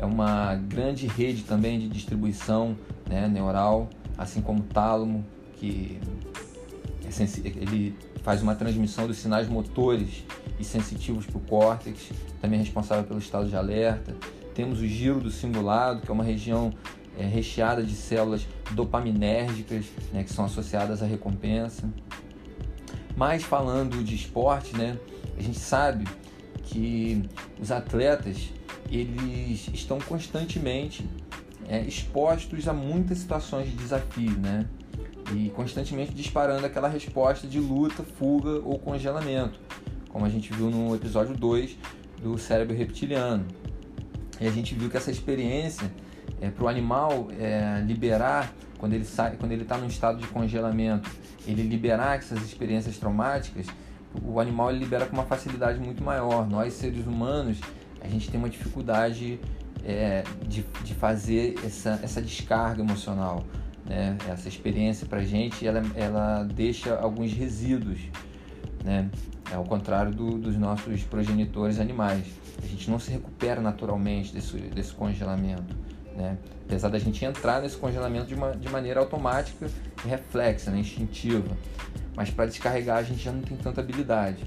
é 0.00 0.04
uma 0.04 0.56
grande 0.56 1.06
rede 1.06 1.44
também 1.44 1.78
de 1.78 1.88
distribuição 1.88 2.76
né, 3.08 3.28
neural, 3.28 3.88
assim 4.16 4.42
como 4.42 4.60
o 4.60 4.64
tálamo, 4.64 5.24
que 5.54 6.00
ele 7.44 7.96
faz 8.22 8.42
uma 8.42 8.54
transmissão 8.54 9.06
dos 9.06 9.18
sinais 9.18 9.48
motores 9.48 10.24
e 10.58 10.64
sensitivos 10.64 11.26
para 11.26 11.38
o 11.38 11.40
córtex, 11.40 12.10
também 12.40 12.60
é 12.60 12.62
responsável 12.62 13.04
pelo 13.04 13.18
estado 13.18 13.48
de 13.48 13.56
alerta. 13.56 14.14
Temos 14.54 14.80
o 14.80 14.86
giro 14.86 15.20
do 15.20 15.30
cingulado, 15.30 16.02
que 16.02 16.10
é 16.10 16.12
uma 16.12 16.24
região 16.24 16.72
é, 17.18 17.24
recheada 17.24 17.82
de 17.82 17.94
células 17.94 18.46
dopaminérgicas, 18.72 19.86
né, 20.12 20.24
que 20.24 20.32
são 20.32 20.44
associadas 20.44 21.02
à 21.02 21.06
recompensa. 21.06 21.88
Mas 23.16 23.42
falando 23.42 24.02
de 24.04 24.14
esporte, 24.14 24.76
né, 24.76 24.98
a 25.36 25.42
gente 25.42 25.58
sabe 25.58 26.06
que 26.64 27.28
os 27.60 27.70
atletas 27.70 28.50
eles 28.90 29.68
estão 29.72 29.98
constantemente 30.00 31.08
é, 31.68 31.80
expostos 31.82 32.66
a 32.68 32.72
muitas 32.72 33.18
situações 33.18 33.68
de 33.70 33.76
desafio, 33.76 34.38
né? 34.38 34.66
E 35.34 35.50
constantemente 35.50 36.12
disparando 36.12 36.64
aquela 36.64 36.88
resposta 36.88 37.46
de 37.46 37.60
luta, 37.60 38.02
fuga 38.02 38.60
ou 38.64 38.78
congelamento, 38.78 39.60
como 40.08 40.24
a 40.24 40.28
gente 40.28 40.52
viu 40.52 40.70
no 40.70 40.94
episódio 40.94 41.36
2 41.36 41.76
do 42.22 42.38
cérebro 42.38 42.74
reptiliano. 42.76 43.46
E 44.40 44.46
a 44.46 44.50
gente 44.50 44.74
viu 44.74 44.88
que 44.88 44.96
essa 44.96 45.10
experiência 45.10 45.90
é, 46.40 46.50
para 46.50 46.64
o 46.64 46.68
animal 46.68 47.28
é, 47.38 47.82
liberar 47.86 48.52
quando 48.78 48.92
ele 48.92 49.04
sai, 49.04 49.36
quando 49.36 49.52
ele 49.52 49.62
está 49.62 49.76
num 49.76 49.88
estado 49.88 50.18
de 50.18 50.26
congelamento, 50.28 51.10
ele 51.46 51.62
liberar 51.62 52.18
essas 52.18 52.42
experiências 52.42 52.96
traumáticas, 52.96 53.66
o 54.24 54.40
animal 54.40 54.70
libera 54.70 55.06
com 55.06 55.14
uma 55.14 55.24
facilidade 55.24 55.78
muito 55.78 56.02
maior. 56.02 56.48
Nós 56.48 56.72
seres 56.74 57.06
humanos 57.06 57.60
a 58.00 58.08
gente 58.08 58.30
tem 58.30 58.38
uma 58.38 58.48
dificuldade 58.48 59.40
é, 59.84 60.22
de, 60.46 60.64
de 60.84 60.94
fazer 60.94 61.54
essa, 61.64 61.98
essa 62.02 62.22
descarga 62.22 62.80
emocional. 62.82 63.44
Né? 63.88 64.16
Essa 64.28 64.48
experiência 64.48 65.06
para 65.06 65.20
a 65.20 65.24
gente 65.24 65.66
ela, 65.66 65.82
ela 65.94 66.44
deixa 66.44 66.94
alguns 66.96 67.32
resíduos, 67.32 67.98
né? 68.84 69.10
ao 69.52 69.64
contrário 69.64 70.12
do, 70.12 70.38
dos 70.38 70.56
nossos 70.56 71.02
progenitores 71.04 71.80
animais. 71.80 72.26
A 72.62 72.66
gente 72.66 72.90
não 72.90 72.98
se 72.98 73.10
recupera 73.10 73.60
naturalmente 73.60 74.32
desse, 74.32 74.56
desse 74.56 74.92
congelamento. 74.92 75.74
Né? 76.14 76.36
Apesar 76.66 76.88
da 76.90 76.98
gente 76.98 77.24
entrar 77.24 77.62
nesse 77.62 77.76
congelamento 77.76 78.26
de, 78.26 78.34
uma, 78.34 78.50
de 78.50 78.68
maneira 78.68 79.00
automática 79.00 79.70
e 80.04 80.08
reflexa, 80.08 80.70
né? 80.70 80.80
instintiva. 80.80 81.56
Mas 82.14 82.30
para 82.30 82.46
descarregar 82.46 82.98
a 82.98 83.02
gente 83.02 83.22
já 83.22 83.32
não 83.32 83.40
tem 83.40 83.56
tanta 83.56 83.80
habilidade 83.80 84.44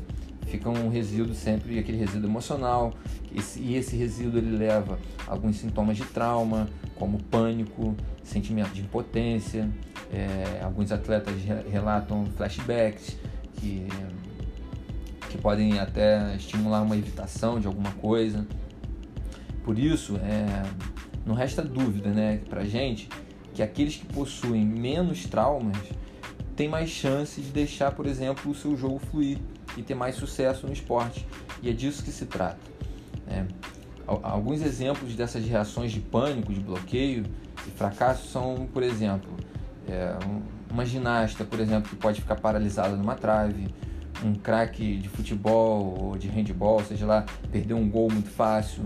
fica 0.51 0.69
um 0.69 0.89
resíduo 0.89 1.33
sempre, 1.33 1.79
aquele 1.79 1.97
resíduo 1.97 2.29
emocional, 2.29 2.93
esse, 3.33 3.59
e 3.59 3.75
esse 3.75 3.95
resíduo 3.95 4.37
ele 4.37 4.57
leva 4.57 4.99
alguns 5.25 5.55
sintomas 5.55 5.95
de 5.95 6.03
trauma, 6.03 6.67
como 6.95 7.17
pânico, 7.23 7.95
sentimento 8.23 8.71
de 8.71 8.81
impotência, 8.81 9.69
é, 10.11 10.61
alguns 10.63 10.91
atletas 10.91 11.35
relatam 11.69 12.25
flashbacks 12.37 13.17
que, 13.55 13.87
que 15.29 15.37
podem 15.37 15.79
até 15.79 16.35
estimular 16.35 16.81
uma 16.81 16.97
evitação 16.97 17.59
de 17.59 17.67
alguma 17.67 17.91
coisa. 17.93 18.45
Por 19.63 19.77
isso, 19.77 20.17
é, 20.17 20.63
não 21.25 21.35
resta 21.35 21.61
dúvida 21.61 22.09
né, 22.09 22.41
para 22.49 22.63
gente 22.65 23.07
que 23.53 23.61
aqueles 23.61 23.95
que 23.95 24.05
possuem 24.05 24.65
menos 24.65 25.25
traumas 25.25 25.77
têm 26.55 26.67
mais 26.67 26.89
chance 26.89 27.39
de 27.41 27.49
deixar, 27.49 27.91
por 27.91 28.05
exemplo, 28.05 28.51
o 28.51 28.55
seu 28.55 28.75
jogo 28.75 28.99
fluir 28.99 29.37
e 29.77 29.83
ter 29.83 29.95
mais 29.95 30.15
sucesso 30.15 30.67
no 30.67 30.73
esporte. 30.73 31.25
E 31.61 31.69
é 31.69 31.73
disso 31.73 32.03
que 32.03 32.11
se 32.11 32.25
trata. 32.25 32.59
Né? 33.27 33.47
Alguns 34.07 34.61
exemplos 34.61 35.15
dessas 35.15 35.45
reações 35.45 35.91
de 35.91 35.99
pânico, 35.99 36.53
de 36.53 36.59
bloqueio 36.59 37.23
e 37.67 37.71
fracasso 37.71 38.27
são, 38.27 38.67
por 38.73 38.83
exemplo, 38.83 39.29
é, 39.87 40.15
uma 40.69 40.85
ginasta, 40.85 41.43
por 41.43 41.59
exemplo, 41.59 41.89
que 41.89 41.95
pode 41.95 42.21
ficar 42.21 42.35
paralisada 42.35 42.95
numa 42.95 43.15
trave, 43.15 43.67
um 44.23 44.33
craque 44.35 44.97
de 44.97 45.09
futebol 45.09 45.97
ou 45.99 46.17
de 46.17 46.27
handball, 46.27 46.83
seja 46.83 47.05
lá, 47.05 47.25
perder 47.51 47.73
um 47.73 47.89
gol 47.89 48.11
muito 48.11 48.29
fácil, 48.29 48.83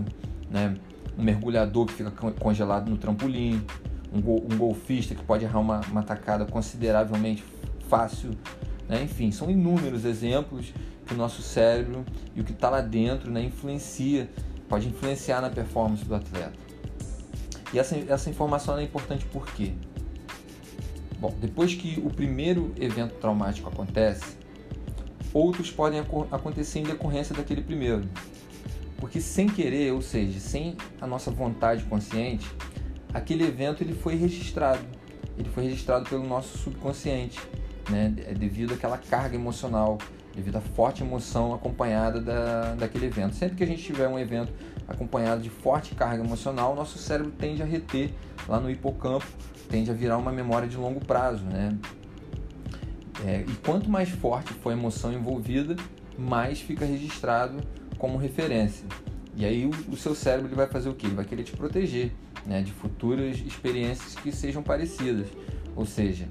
né? 0.50 0.74
um 1.18 1.22
mergulhador 1.22 1.86
que 1.86 1.92
fica 1.92 2.10
congelado 2.10 2.88
no 2.88 2.96
trampolim, 2.96 3.64
um, 4.12 4.20
gol, 4.20 4.46
um 4.50 4.56
golfista 4.56 5.14
que 5.14 5.22
pode 5.22 5.44
errar 5.44 5.60
uma, 5.60 5.80
uma 5.90 6.02
tacada 6.02 6.44
consideravelmente 6.44 7.44
fácil 7.88 8.30
né? 8.88 9.02
Enfim, 9.02 9.30
são 9.30 9.50
inúmeros 9.50 10.04
exemplos 10.04 10.72
que 11.04 11.14
o 11.14 11.16
nosso 11.16 11.42
cérebro 11.42 12.04
e 12.34 12.40
o 12.40 12.44
que 12.44 12.52
está 12.52 12.68
lá 12.68 12.80
dentro 12.80 13.30
né, 13.30 13.42
influencia, 13.42 14.28
pode 14.68 14.88
influenciar 14.88 15.40
na 15.40 15.50
performance 15.50 16.04
do 16.04 16.14
atleta. 16.14 16.65
E 17.72 17.78
essa, 17.78 17.96
essa 18.08 18.30
informação 18.30 18.78
é 18.78 18.82
importante 18.82 19.24
por 19.26 19.46
quê? 19.46 19.72
Bom, 21.18 21.34
depois 21.40 21.74
que 21.74 22.00
o 22.04 22.10
primeiro 22.10 22.72
evento 22.78 23.14
traumático 23.14 23.68
acontece, 23.68 24.36
outros 25.32 25.70
podem 25.70 26.00
acontecer 26.30 26.80
em 26.80 26.84
decorrência 26.84 27.34
daquele 27.34 27.62
primeiro. 27.62 28.08
Porque 28.98 29.20
sem 29.20 29.46
querer, 29.46 29.92
ou 29.92 30.00
seja, 30.00 30.38
sem 30.40 30.76
a 31.00 31.06
nossa 31.06 31.30
vontade 31.30 31.84
consciente, 31.84 32.50
aquele 33.12 33.44
evento 33.44 33.82
ele 33.82 33.94
foi 33.94 34.14
registrado. 34.14 34.82
Ele 35.38 35.48
foi 35.50 35.64
registrado 35.64 36.08
pelo 36.08 36.26
nosso 36.26 36.56
subconsciente 36.58 37.38
né, 37.90 38.12
é 38.26 38.34
devido 38.34 38.74
àquela 38.74 38.98
carga 38.98 39.34
emocional, 39.34 39.98
devido 40.34 40.56
à 40.56 40.60
forte 40.60 41.02
emoção 41.02 41.54
acompanhada 41.54 42.20
da, 42.20 42.74
daquele 42.74 43.06
evento. 43.06 43.34
Sempre 43.34 43.56
que 43.56 43.64
a 43.64 43.66
gente 43.66 43.82
tiver 43.82 44.08
um 44.08 44.18
evento 44.18 44.52
acompanhado 44.88 45.42
de 45.42 45.50
forte 45.50 45.94
carga 45.94 46.22
emocional, 46.22 46.74
nosso 46.74 46.98
cérebro 46.98 47.32
tende 47.32 47.62
a 47.62 47.66
reter 47.66 48.12
lá 48.48 48.60
no 48.60 48.70
hipocampo, 48.70 49.26
tende 49.68 49.90
a 49.90 49.94
virar 49.94 50.16
uma 50.16 50.32
memória 50.32 50.68
de 50.68 50.76
longo 50.76 51.04
prazo, 51.04 51.44
né? 51.44 51.76
É, 53.24 53.44
e 53.48 53.52
quanto 53.64 53.88
mais 53.88 54.08
forte 54.08 54.52
for 54.52 54.70
a 54.70 54.72
emoção 54.72 55.12
envolvida, 55.12 55.74
mais 56.18 56.60
fica 56.60 56.84
registrado 56.84 57.60
como 57.98 58.18
referência. 58.18 58.86
E 59.34 59.44
aí 59.44 59.66
o, 59.66 59.70
o 59.92 59.96
seu 59.96 60.14
cérebro 60.14 60.48
ele 60.48 60.56
vai 60.56 60.66
fazer 60.66 60.88
o 60.88 60.94
que? 60.94 61.06
Ele 61.06 61.14
vai 61.14 61.24
querer 61.24 61.42
te 61.42 61.52
proteger 61.52 62.12
né, 62.44 62.62
de 62.62 62.72
futuras 62.72 63.38
experiências 63.38 64.14
que 64.14 64.30
sejam 64.30 64.62
parecidas. 64.62 65.28
Ou 65.74 65.84
seja, 65.84 66.26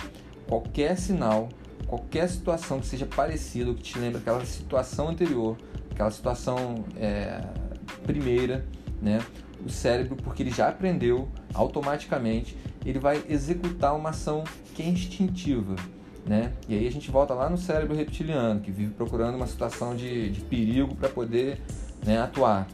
qualquer 0.47 0.97
sinal, 0.97 1.49
qualquer 1.87 2.27
situação 2.29 2.79
que 2.79 2.87
seja 2.87 3.05
parecida 3.05 3.73
que 3.73 3.83
te 3.83 3.99
lembre 3.99 4.19
aquela 4.19 4.43
situação 4.45 5.09
anterior, 5.09 5.57
aquela 5.91 6.11
situação 6.11 6.85
é, 6.97 7.43
primeira, 8.05 8.65
né? 9.01 9.19
O 9.65 9.69
cérebro, 9.69 10.15
porque 10.15 10.43
ele 10.43 10.51
já 10.51 10.67
aprendeu 10.67 11.27
automaticamente, 11.53 12.55
ele 12.85 12.99
vai 12.99 13.23
executar 13.27 13.95
uma 13.95 14.09
ação 14.09 14.43
que 14.75 14.83
é 14.83 14.87
instintiva, 14.87 15.75
né? 16.25 16.53
E 16.67 16.75
aí 16.75 16.87
a 16.87 16.91
gente 16.91 17.09
volta 17.09 17.33
lá 17.33 17.49
no 17.49 17.57
cérebro 17.57 17.95
reptiliano, 17.95 18.59
que 18.59 18.71
vive 18.71 18.93
procurando 18.93 19.35
uma 19.35 19.47
situação 19.47 19.95
de, 19.95 20.29
de 20.29 20.41
perigo 20.41 20.95
para 20.95 21.09
poder 21.09 21.61
né, 22.05 22.21
atuar. 22.21 22.67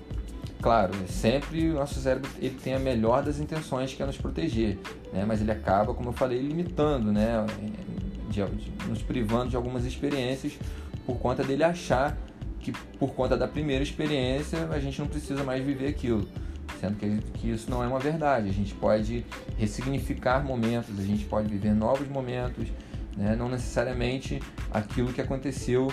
Claro, 0.61 0.93
sempre 1.07 1.71
o 1.71 1.75
nosso 1.75 1.99
cérebro 1.99 2.29
ele 2.37 2.55
tem 2.55 2.75
a 2.75 2.79
melhor 2.79 3.23
das 3.23 3.39
intenções 3.39 3.93
que 3.93 4.03
é 4.03 4.05
nos 4.05 4.17
proteger, 4.17 4.77
né? 5.11 5.25
mas 5.25 5.41
ele 5.41 5.51
acaba, 5.51 5.93
como 5.93 6.09
eu 6.09 6.13
falei, 6.13 6.39
limitando, 6.39 7.11
né? 7.11 7.45
De, 8.29 8.43
de, 8.43 8.87
nos 8.87 9.01
privando 9.01 9.49
de 9.49 9.55
algumas 9.55 9.85
experiências 9.85 10.53
por 11.05 11.17
conta 11.17 11.43
dele 11.43 11.63
achar 11.63 12.15
que 12.61 12.71
por 12.71 13.13
conta 13.13 13.35
da 13.35 13.47
primeira 13.47 13.83
experiência 13.83 14.67
a 14.71 14.79
gente 14.79 14.99
não 14.99 15.07
precisa 15.07 15.43
mais 15.43 15.63
viver 15.63 15.87
aquilo, 15.87 16.27
sendo 16.79 16.95
que, 16.95 17.17
que 17.33 17.49
isso 17.49 17.69
não 17.69 17.83
é 17.83 17.87
uma 17.87 17.99
verdade. 17.99 18.49
A 18.49 18.53
gente 18.53 18.73
pode 18.75 19.25
ressignificar 19.57 20.43
momentos, 20.43 20.97
a 20.99 21.03
gente 21.03 21.25
pode 21.25 21.47
viver 21.47 21.73
novos 21.73 22.07
momentos, 22.07 22.67
né? 23.17 23.35
não 23.35 23.49
necessariamente 23.49 24.39
aquilo 24.71 25.11
que 25.11 25.21
aconteceu, 25.21 25.91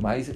mas 0.00 0.30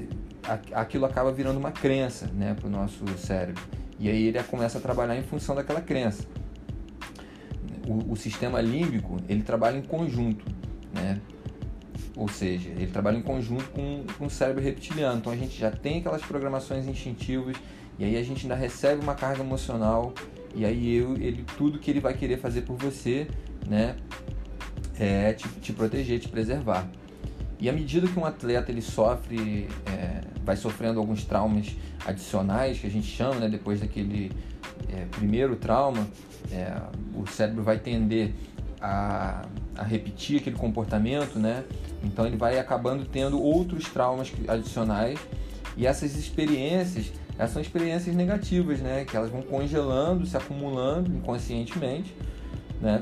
aquilo 0.73 1.05
acaba 1.05 1.33
virando 1.33 1.59
uma 1.59 1.73
crença 1.73 2.27
né, 2.27 2.55
para 2.55 2.67
o 2.67 2.71
nosso 2.71 3.07
cérebro. 3.19 3.63
E 3.99 4.09
aí 4.09 4.27
ele 4.27 4.43
começa 4.45 4.79
a 4.79 4.81
trabalhar 4.81 5.17
em 5.17 5.23
função 5.23 5.55
daquela 5.55 5.81
crença. 5.81 6.25
O, 7.87 8.13
o, 8.13 8.17
sistema 8.17 8.61
límbico 8.61 9.19
ele 9.29 9.43
trabalha 9.43 9.77
em 9.77 9.83
conjunto, 9.83 10.45
né? 10.93 11.21
Ou 12.17 12.29
seja, 12.29 12.69
ele 12.71 12.87
trabalha 12.87 13.17
em 13.17 13.23
conjunto 13.23 13.65
com, 13.71 14.05
com 14.19 14.27
o 14.27 14.31
cérebro 14.31 14.63
reptiliano. 14.63 15.19
Então 15.19 15.33
a 15.33 15.37
gente 15.37 15.59
já 15.59 15.71
tem 15.71 15.99
aquelas 15.99 16.23
programações 16.23 16.87
instintivas 16.87 17.57
e 17.99 18.05
aí 18.05 18.17
a 18.17 18.23
gente 18.23 18.43
ainda 18.43 18.55
recebe 18.55 19.03
uma 19.03 19.15
carga 19.15 19.43
emocional 19.43 20.13
e 20.55 20.65
aí 20.65 20.97
eu, 20.97 21.17
ele 21.17 21.45
tudo 21.57 21.79
que 21.79 21.91
ele 21.91 22.01
vai 22.01 22.15
querer 22.15 22.39
fazer 22.39 22.63
por 22.63 22.77
você, 22.77 23.27
né, 23.67 23.97
é 24.99 25.33
te, 25.33 25.49
te 25.61 25.73
proteger, 25.73 26.21
te 26.21 26.29
preservar. 26.29 26.89
E 27.59 27.69
à 27.69 27.73
medida 27.73 28.07
que 28.07 28.19
um 28.19 28.25
atleta 28.25 28.71
ele 28.71 28.83
sofre, 28.83 29.69
é, 29.87 30.21
vai 30.45 30.57
sofrendo 30.57 31.01
alguns 31.01 31.25
traumas 31.25 31.75
adicionais, 32.07 32.79
que 32.79 32.87
a 32.87 32.91
gente 32.91 33.07
chama, 33.07 33.37
né, 33.37 33.49
depois 33.49 33.81
daquele 33.81 34.31
é, 34.89 35.07
primeiro 35.07 35.57
trauma, 35.57 36.07
é, 36.53 36.77
o 37.15 37.27
cérebro 37.27 37.63
vai 37.63 37.79
tender 37.79 38.33
a, 38.81 39.47
a, 39.77 39.83
repetir 39.83 40.41
aquele 40.41 40.57
comportamento, 40.57 41.39
né? 41.39 41.65
Então 42.03 42.27
ele 42.27 42.37
vai 42.37 42.59
acabando 42.59 43.05
tendo 43.05 43.41
outros 43.41 43.89
traumas 43.89 44.33
adicionais 44.49 45.19
e 45.77 45.87
essas 45.87 46.17
experiências, 46.17 47.13
essas 47.39 47.53
são 47.53 47.63
experiências 47.63 48.15
negativas, 48.15 48.81
né? 48.81 49.05
Que 49.05 49.17
elas 49.17 49.31
vão 49.31 49.43
congelando, 49.43 50.27
se 50.27 50.37
acumulando 50.37 51.11
inconscientemente, 51.11 52.15
né? 52.81 53.01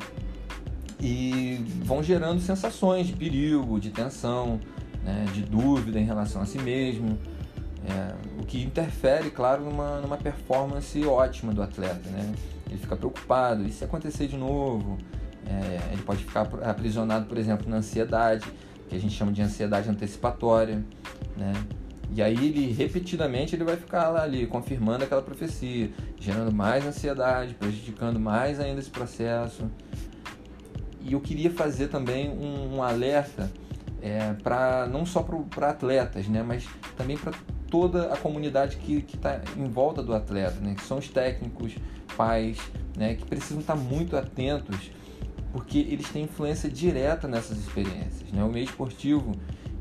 e 1.02 1.56
vão 1.84 2.00
gerando 2.00 2.40
sensações 2.40 3.08
de 3.08 3.12
perigo, 3.12 3.80
de 3.80 3.90
tensão, 3.90 4.60
né, 5.04 5.26
de 5.34 5.42
dúvida 5.42 5.98
em 5.98 6.04
relação 6.04 6.40
a 6.40 6.46
si 6.46 6.58
mesmo, 6.58 7.18
é, 7.84 8.14
o 8.40 8.46
que 8.46 8.62
interfere, 8.62 9.28
claro, 9.28 9.64
numa, 9.64 10.00
numa 10.00 10.16
performance 10.16 11.04
ótima 11.04 11.52
do 11.52 11.60
atleta. 11.60 12.08
Né? 12.08 12.32
Ele 12.70 12.78
fica 12.78 12.94
preocupado, 12.94 13.66
e 13.66 13.72
se 13.72 13.82
acontecer 13.82 14.28
de 14.28 14.36
novo? 14.36 14.96
É, 15.46 15.92
ele 15.92 16.02
pode 16.02 16.24
ficar 16.24 16.42
aprisionado, 16.62 17.26
por 17.26 17.36
exemplo, 17.36 17.68
na 17.68 17.76
ansiedade, 17.76 18.46
que 18.88 18.96
a 18.96 18.98
gente 18.98 19.14
chama 19.14 19.32
de 19.32 19.42
ansiedade 19.42 19.88
antecipatória. 19.88 20.84
Né? 21.36 21.52
E 22.14 22.22
aí 22.22 22.34
ele 22.34 22.72
repetidamente 22.72 23.56
ele 23.56 23.64
vai 23.64 23.76
ficar 23.76 24.08
lá 24.10 24.22
ali 24.22 24.46
confirmando 24.46 25.04
aquela 25.04 25.22
profecia, 25.22 25.90
gerando 26.20 26.52
mais 26.52 26.86
ansiedade, 26.86 27.54
prejudicando 27.54 28.20
mais 28.20 28.60
ainda 28.60 28.80
esse 28.80 28.90
processo 28.90 29.70
e 31.04 31.12
eu 31.12 31.20
queria 31.20 31.50
fazer 31.50 31.88
também 31.88 32.30
um, 32.30 32.76
um 32.76 32.82
alerta 32.82 33.50
é, 34.00 34.32
para 34.42 34.86
não 34.86 35.04
só 35.04 35.22
para 35.22 35.70
atletas, 35.70 36.28
né, 36.28 36.42
mas 36.42 36.66
também 36.96 37.16
para 37.16 37.32
toda 37.68 38.12
a 38.12 38.16
comunidade 38.16 38.76
que 38.76 39.04
está 39.14 39.40
em 39.56 39.68
volta 39.68 40.02
do 40.02 40.14
atleta, 40.14 40.60
né, 40.60 40.74
que 40.74 40.84
são 40.84 40.98
os 40.98 41.08
técnicos, 41.08 41.74
pais, 42.16 42.58
né, 42.96 43.14
que 43.14 43.24
precisam 43.24 43.60
estar 43.60 43.74
muito 43.74 44.16
atentos 44.16 44.90
porque 45.52 45.78
eles 45.78 46.08
têm 46.08 46.24
influência 46.24 46.68
direta 46.68 47.28
nessas 47.28 47.58
experiências. 47.58 48.30
Né? 48.32 48.42
O 48.42 48.48
meio 48.48 48.64
esportivo 48.64 49.32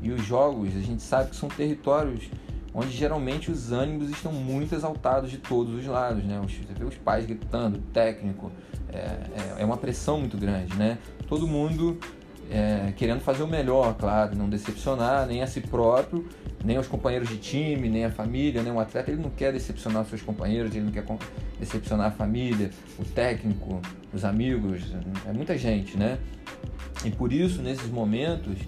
e 0.02 0.10
os 0.10 0.24
jogos, 0.24 0.76
a 0.76 0.80
gente 0.80 1.02
sabe 1.02 1.30
que 1.30 1.36
são 1.36 1.48
territórios 1.48 2.28
onde 2.74 2.90
geralmente 2.90 3.50
os 3.50 3.70
ânimos 3.70 4.10
estão 4.10 4.32
muito 4.32 4.74
exaltados 4.74 5.30
de 5.30 5.38
todos 5.38 5.74
os 5.74 5.86
lados, 5.86 6.24
né? 6.24 6.40
Você 6.42 6.72
vê 6.74 6.84
os 6.84 6.96
pais 6.96 7.26
gritando, 7.26 7.78
técnico, 7.92 8.50
é, 8.88 8.98
é, 8.98 9.54
é, 9.58 9.64
uma 9.64 9.76
pressão 9.76 10.18
muito 10.18 10.38
grande, 10.38 10.74
né? 10.76 10.98
Todo 11.28 11.46
mundo 11.46 11.98
é, 12.52 12.92
querendo 12.92 13.20
fazer 13.20 13.42
o 13.42 13.48
melhor, 13.48 13.94
claro, 13.94 14.36
não 14.36 14.48
decepcionar 14.48 15.26
nem 15.26 15.42
a 15.42 15.46
si 15.46 15.62
próprio, 15.62 16.28
nem 16.62 16.76
aos 16.76 16.86
companheiros 16.86 17.28
de 17.28 17.38
time, 17.38 17.88
nem 17.88 18.04
a 18.04 18.10
família, 18.10 18.62
nem 18.62 18.70
o 18.70 18.78
atleta, 18.78 19.10
ele 19.10 19.22
não 19.22 19.30
quer 19.30 19.52
decepcionar 19.52 20.04
seus 20.04 20.20
companheiros, 20.20 20.74
ele 20.74 20.84
não 20.84 20.92
quer 20.92 21.04
decepcionar 21.58 22.08
a 22.08 22.10
família, 22.10 22.70
o 22.98 23.04
técnico, 23.04 23.80
os 24.12 24.22
amigos, 24.22 24.82
é 25.26 25.32
muita 25.32 25.56
gente, 25.56 25.96
né? 25.96 26.18
E 27.04 27.10
por 27.10 27.32
isso, 27.32 27.62
nesses 27.62 27.88
momentos, 27.88 28.58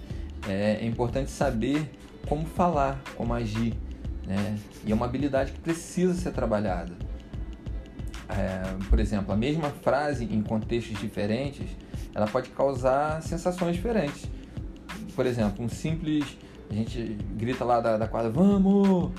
é, 0.49 0.79
é 0.81 0.85
importante 0.85 1.29
saber 1.29 1.87
como 2.27 2.45
falar, 2.45 2.99
como 3.15 3.35
agir, 3.35 3.75
né? 4.25 4.57
E 4.83 4.91
é 4.91 4.95
uma 4.95 5.05
habilidade 5.05 5.51
que 5.51 5.59
precisa 5.59 6.15
ser 6.15 6.31
trabalhada. 6.31 6.93
É, 8.27 8.63
por 8.89 8.99
exemplo, 8.99 9.31
a 9.31 9.37
mesma 9.37 9.69
frase 9.69 10.25
em 10.25 10.41
contextos 10.41 10.99
diferentes, 10.99 11.67
ela 12.15 12.25
pode 12.25 12.49
causar 12.49 13.21
sensações 13.21 13.75
diferentes. 13.75 14.27
Por 15.15 15.25
exemplo, 15.25 15.63
um 15.63 15.69
simples, 15.69 16.37
a 16.69 16.73
gente 16.73 17.17
grita 17.35 17.63
lá 17.63 17.79
da, 17.79 17.97
da 17.97 18.07
quadra, 18.07 18.31
vamos! 18.31 19.11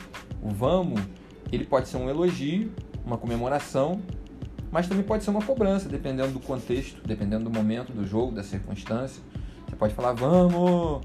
O 0.43 0.49
vamos, 0.49 1.01
ele 1.53 1.65
pode 1.65 1.89
ser 1.89 1.97
um 1.99 2.09
elogio, 2.09 2.73
uma 3.05 3.17
comemoração, 3.17 4.01
mas 4.71 4.89
também 4.89 5.05
pode 5.05 5.23
ser 5.23 5.31
uma 5.31 5.43
cobrança, 5.43 5.89
dependendo 5.89 6.33
do 6.33 6.41
contexto, 6.41 7.01
dependendo 7.07 7.45
do 7.45 7.51
momento 7.51 7.93
do 7.93 8.07
jogo, 8.07 8.33
da 8.33 8.43
circunstância. 8.43 9.23
Você 9.69 9.77
pode 9.77 9.95
falar, 9.95 10.13
vamos! 10.13 11.03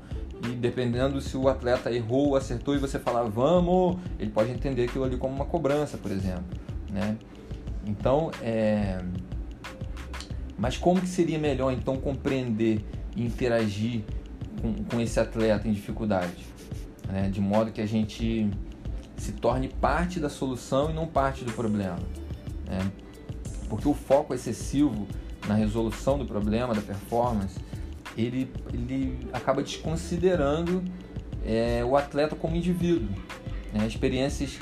e 0.50 0.56
dependendo 0.56 1.22
se 1.22 1.38
o 1.38 1.48
atleta 1.48 1.92
errou 1.92 2.30
ou 2.30 2.36
acertou 2.36 2.74
e 2.74 2.78
você 2.78 2.98
falar 2.98 3.24
vamos, 3.24 3.98
ele 4.20 4.32
pode 4.32 4.52
entender 4.52 4.86
aquilo 4.86 5.04
ali 5.04 5.18
como 5.18 5.36
uma 5.36 5.46
cobrança, 5.46 5.98
por 5.98 6.12
exemplo, 6.12 6.46
né? 6.90 7.18
Então, 7.86 8.32
é... 8.42 9.00
mas 10.62 10.78
como 10.78 11.02
que 11.02 11.08
seria 11.08 11.40
melhor 11.40 11.74
então 11.74 11.98
compreender 11.98 12.86
e 13.16 13.26
interagir 13.26 14.04
com, 14.62 14.84
com 14.84 15.02
esse 15.02 15.20
atleta 15.20 15.68
em 15.68 15.72
dificuldade, 15.74 16.46
né? 17.10 17.30
De 17.30 17.42
modo 17.42 17.72
que 17.72 17.82
a 17.82 17.86
gente 17.88 18.48
se 19.18 19.32
torne 19.32 19.68
parte 19.68 20.20
da 20.20 20.30
solução 20.30 20.92
e 20.92 20.94
não 20.94 21.08
parte 21.08 21.44
do 21.44 21.52
problema, 21.52 21.98
né? 22.68 22.92
Porque 23.68 23.88
o 23.88 23.94
foco 23.96 24.36
excessivo 24.36 25.08
na 25.48 25.56
resolução 25.56 26.20
do 26.20 26.26
problema, 26.26 26.76
da 26.76 26.82
performance, 26.82 27.60
ele, 28.16 28.52
ele 28.72 29.18
acaba 29.34 29.64
desconsiderando 29.64 30.84
é, 31.44 31.84
o 31.84 31.98
atleta 31.98 32.36
como 32.36 32.56
indivíduo. 32.56 33.10
Né? 33.74 33.88
Experiências 33.88 34.60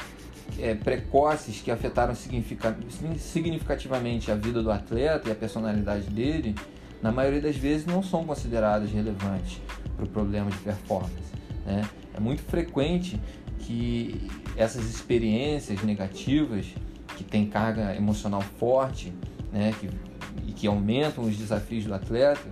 é, 0.62 0.75
precoces 0.75 1.62
que 1.62 1.72
afetaram 1.72 2.13
significativamente 2.16 4.32
a 4.32 4.36
vida 4.36 4.62
do 4.62 4.72
atleta 4.72 5.30
e 5.30 5.32
a 5.32 5.36
personalidade 5.36 6.10
dele, 6.10 6.56
na 7.01 7.12
maioria 7.12 7.42
das 7.42 7.56
vezes 7.56 7.86
não 7.86 8.04
são 8.04 8.25
consideradas 8.25 8.92
relevantes 8.92 9.62
para 9.96 10.06
o 10.06 10.08
problema 10.08 10.51
de 10.51 10.58
performance. 10.58 11.34
Né? 11.66 11.82
É 12.13 12.20
muito 12.20 12.42
frequente 12.44 13.20
que 13.60 14.30
essas 14.58 14.89
experiências 14.89 15.82
negativas, 15.84 16.66
que 17.16 17.24
têm 17.24 17.46
carga 17.46 17.96
emocional 17.96 18.42
forte 18.42 19.13
né? 19.51 19.74
que, 19.80 19.89
e 20.48 20.52
que 20.52 20.67
aumentam 20.67 21.24
os 21.24 21.38
desafios 21.38 21.86
do 21.86 21.93
atleta, 21.93 22.50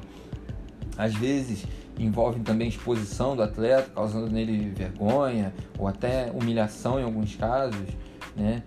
às 0.98 1.14
vezes 1.14 1.66
envolvem 1.98 2.44
também 2.44 2.68
exposição 2.68 3.36
do 3.36 3.42
atleta, 3.42 3.90
causando 3.94 4.30
nele 4.30 4.70
vergonha 4.70 5.54
ou 5.78 5.88
até 5.88 6.32
humilhação 6.32 7.00
em 7.00 7.04
alguns 7.04 7.36
casos, 7.36 7.88
né? 8.36 8.64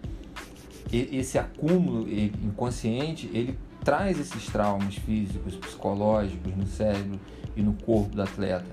E, 0.92 1.16
esse 1.16 1.38
acúmulo 1.38 2.08
inconsciente, 2.08 3.30
ele 3.32 3.56
traz 3.84 4.18
esses 4.18 4.46
traumas 4.46 4.94
físicos, 4.96 5.54
psicológicos 5.56 6.54
no 6.56 6.66
cérebro 6.66 7.20
e 7.56 7.62
no 7.62 7.72
corpo 7.74 8.14
do 8.14 8.22
atleta 8.22 8.66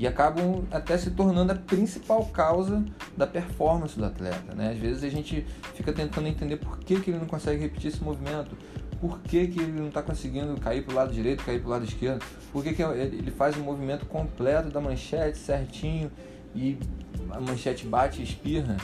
e 0.00 0.06
acabam 0.06 0.64
até 0.70 0.96
se 0.96 1.10
tornando 1.10 1.52
a 1.52 1.54
principal 1.54 2.24
causa 2.24 2.82
da 3.14 3.26
performance 3.26 3.98
do 3.98 4.04
atleta. 4.06 4.54
Né? 4.54 4.70
Às 4.70 4.78
vezes 4.78 5.04
a 5.04 5.10
gente 5.10 5.46
fica 5.74 5.92
tentando 5.92 6.26
entender 6.26 6.56
por 6.56 6.78
que, 6.78 6.98
que 6.98 7.10
ele 7.10 7.18
não 7.18 7.26
consegue 7.26 7.60
repetir 7.60 7.88
esse 7.88 8.02
movimento, 8.02 8.56
por 9.00 9.20
que, 9.20 9.46
que 9.46 9.60
ele 9.60 9.72
não 9.72 9.88
está 9.88 10.02
conseguindo 10.02 10.60
cair 10.60 10.84
para 10.84 10.92
o 10.92 10.96
lado 10.96 11.12
direito, 11.12 11.42
cair 11.42 11.58
para 11.58 11.68
o 11.68 11.70
lado 11.70 11.84
esquerdo, 11.84 12.22
por 12.52 12.62
que, 12.62 12.74
que 12.74 12.82
ele 12.82 13.30
faz 13.30 13.56
o 13.56 13.60
movimento 13.60 14.04
completo 14.06 14.68
da 14.68 14.80
manchete 14.80 15.38
certinho 15.38 16.10
e 16.54 16.78
a 17.30 17.40
manchete 17.40 17.86
bate 17.86 18.20
e 18.20 18.24
espirra. 18.24 18.76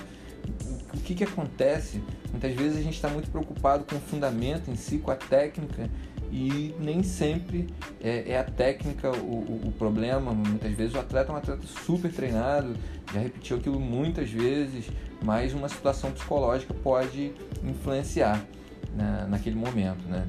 O 0.95 1.01
que, 1.01 1.15
que 1.15 1.25
acontece? 1.25 2.03
Muitas 2.31 2.55
vezes 2.55 2.79
a 2.79 2.83
gente 2.83 2.95
está 2.95 3.09
muito 3.09 3.31
preocupado 3.31 3.85
com 3.85 3.97
o 3.97 4.01
fundamento 4.01 4.71
em 4.71 4.77
si, 4.77 4.99
com 4.99 5.11
a 5.11 5.17
técnica, 5.17 5.91
e 6.33 6.75
nem 6.79 7.03
sempre 7.03 7.69
é, 8.01 8.33
é 8.33 8.39
a 8.39 8.45
técnica 8.45 9.11
o, 9.11 9.15
o, 9.15 9.61
o, 9.69 9.73
problema. 9.73 10.33
Muitas 10.33 10.73
vezes 10.73 10.95
o 10.95 10.99
atleta 10.99 11.31
é 11.31 11.35
um 11.35 11.39
atleta 11.39 11.67
super 11.67 12.13
treinado, 12.13 12.75
já 13.13 13.21
repetiu 13.21 13.57
aquilo 13.59 13.79
muitas 13.79 14.31
vezes, 14.31 14.87
mas 15.23 15.53
uma 15.53 15.69
situação 15.69 16.11
psicológica 16.11 16.73
pode 16.75 17.33
influenciar 17.63 18.45
na, 18.97 19.27
naquele 19.27 19.57
momento, 19.57 20.07
né? 20.09 20.27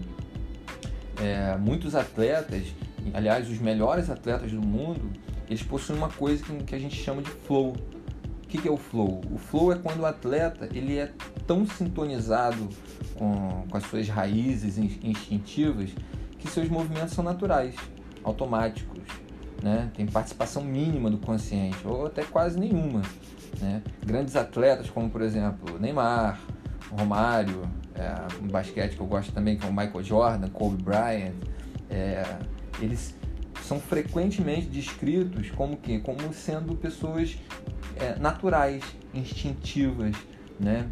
É, 1.20 1.58
muitos 1.58 1.96
atletas, 1.96 2.68
aliás, 3.14 3.50
os 3.50 3.58
melhores 3.58 4.10
atletas 4.10 4.52
do 4.52 4.62
mundo, 4.62 5.12
eles 5.48 5.64
possuem 5.64 5.98
uma 5.98 6.10
coisa 6.10 6.44
que, 6.44 6.64
que 6.64 6.76
a 6.76 6.80
gente 6.80 6.96
chama 6.96 7.22
de 7.22 7.30
flow. 7.30 7.76
O 8.44 8.48
que, 8.48 8.60
que, 8.60 8.68
é 8.68 8.72
o 8.72 8.78
flow? 8.78 9.22
O 9.32 9.38
flow 9.38 9.74
é 9.74 9.76
quando 9.76 10.02
o 10.02 10.06
atleta 10.06 10.70
ele 10.72 10.98
é 10.98 11.12
tão 11.46 11.66
sintonizado 11.66 12.70
com, 13.16 13.66
com 13.70 13.78
as 13.78 13.84
suas 13.84 14.08
raízes 14.08 14.78
instintivas 14.78 15.90
que 16.38 16.48
seus 16.50 16.70
movimentos 16.70 17.14
são 17.14 17.24
naturais, 17.24 17.76
automáticos, 18.24 19.04
né? 19.62 19.90
tem 19.96 20.06
participação 20.06 20.64
mínima 20.64 21.10
do 21.10 21.18
consciente 21.18 21.80
ou 21.86 22.06
até 22.06 22.24
quase 22.24 22.60
nenhuma. 22.60 23.02
Né? 23.60 23.82
Grandes 24.06 24.36
atletas 24.36 24.90
como 24.90 25.10
por 25.10 25.22
exemplo 25.22 25.80
Neymar, 25.80 26.40
Romário, 26.92 27.64
é, 27.98 28.44
um 28.44 28.48
basquete 28.48 28.96
que 28.96 29.02
eu 29.02 29.08
gosto 29.08 29.32
também, 29.32 29.58
que 29.58 29.66
é 29.66 29.70
o 29.70 29.74
Michael 29.74 30.04
Jordan, 30.04 30.50
Kobe 30.50 30.82
Bryant, 30.82 31.34
é, 31.90 32.24
eles 32.80 33.16
são 33.64 33.80
frequentemente 33.80 34.68
descritos 34.68 35.50
como 35.52 35.76
que 35.78 36.00
como 36.00 36.34
sendo 36.34 36.76
pessoas 36.76 37.38
é, 37.96 38.18
naturais, 38.20 38.84
instintivas, 39.14 40.16
né? 40.60 40.88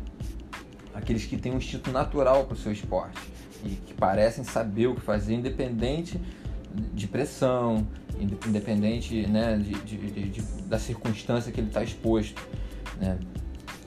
Aqueles 0.94 1.26
que 1.26 1.38
têm 1.38 1.52
um 1.52 1.58
instinto 1.58 1.91
natural 1.91 2.46
para 2.46 2.54
o 2.54 2.58
seu 2.58 2.72
esporte 2.72 3.20
e 3.63 3.70
que 3.70 3.94
parecem 3.94 4.44
saber 4.44 4.88
o 4.88 4.96
que 4.96 5.02
fazer, 5.02 5.34
independente 5.34 6.20
de 6.94 7.08
pressão, 7.08 7.86
independente 8.48 9.28
né, 9.28 9.58
de, 9.58 9.74
de, 9.82 10.30
de, 10.30 10.41
da 10.63 10.80
circunstância 10.80 11.52
que 11.52 11.60
ele 11.60 11.68
está 11.68 11.84
exposto. 11.84 12.41
Né? 13.00 13.18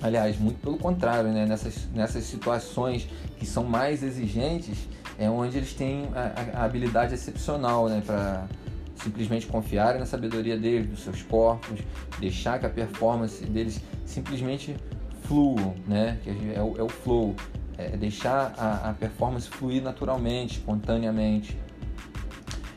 Aliás, 0.00 0.38
muito 0.38 0.60
pelo 0.60 0.78
contrário, 0.78 1.30
né? 1.32 1.44
nessas, 1.44 1.88
nessas 1.92 2.24
situações 2.24 3.08
que 3.36 3.44
são 3.44 3.64
mais 3.64 4.02
exigentes, 4.02 4.88
é 5.18 5.28
onde 5.28 5.56
eles 5.56 5.74
têm 5.74 6.08
a, 6.14 6.60
a 6.60 6.64
habilidade 6.64 7.14
excepcional 7.14 7.88
né? 7.88 8.00
para 8.04 8.46
simplesmente 8.94 9.46
confiarem 9.46 9.98
na 9.98 10.06
sabedoria 10.06 10.56
deles, 10.56 10.88
dos 10.88 11.00
seus 11.00 11.22
corpos, 11.22 11.80
deixar 12.20 12.60
que 12.60 12.66
a 12.66 12.70
performance 12.70 13.44
deles 13.44 13.80
simplesmente 14.06 14.76
flua, 15.22 15.74
né? 15.86 16.18
que 16.22 16.30
é 16.54 16.62
o, 16.62 16.78
é 16.78 16.82
o 16.82 16.88
flow, 16.88 17.34
é 17.76 17.96
deixar 17.96 18.54
a, 18.56 18.90
a 18.90 18.94
performance 18.94 19.48
fluir 19.48 19.82
naturalmente, 19.82 20.58
espontaneamente. 20.58 21.58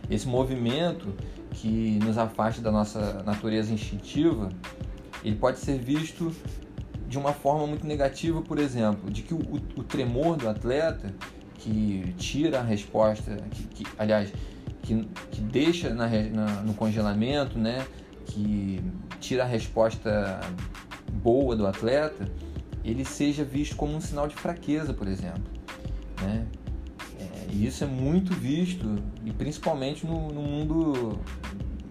Esse 0.09 0.27
movimento 0.27 1.13
que 1.51 1.99
nos 2.03 2.17
afasta 2.17 2.61
da 2.61 2.71
nossa 2.71 3.21
natureza 3.23 3.71
instintiva, 3.71 4.49
ele 5.23 5.35
pode 5.35 5.59
ser 5.59 5.77
visto 5.77 6.33
de 7.11 7.17
uma 7.17 7.33
forma 7.33 7.67
muito 7.67 7.85
negativa, 7.85 8.41
por 8.41 8.57
exemplo, 8.57 9.11
de 9.11 9.21
que 9.21 9.33
o, 9.33 9.39
o, 9.75 9.83
tremor 9.83 10.37
do 10.37 10.47
atleta 10.47 11.13
que 11.55 12.15
tira 12.17 12.59
a 12.59 12.63
resposta, 12.63 13.35
que, 13.51 13.63
que 13.67 13.85
aliás, 13.99 14.31
que, 14.81 15.03
que 15.29 15.41
deixa 15.41 15.93
na, 15.93 16.07
na, 16.07 16.61
no 16.61 16.73
congelamento, 16.73 17.59
né, 17.59 17.85
que 18.25 18.81
tira 19.19 19.43
a 19.43 19.45
resposta 19.45 20.39
boa 21.11 21.53
do 21.53 21.67
atleta, 21.67 22.31
ele 22.81 23.03
seja 23.03 23.43
visto 23.43 23.75
como 23.75 23.93
um 23.93 23.99
sinal 23.99 24.25
de 24.25 24.35
fraqueza, 24.35 24.93
por 24.93 25.09
exemplo. 25.09 25.43
Né? 26.21 26.47
É, 27.19 27.47
e 27.51 27.65
isso 27.67 27.83
é 27.83 27.87
muito 27.87 28.33
visto, 28.33 29.03
e 29.25 29.33
principalmente 29.33 30.07
no, 30.07 30.29
no, 30.29 30.41
mundo, 30.41 31.19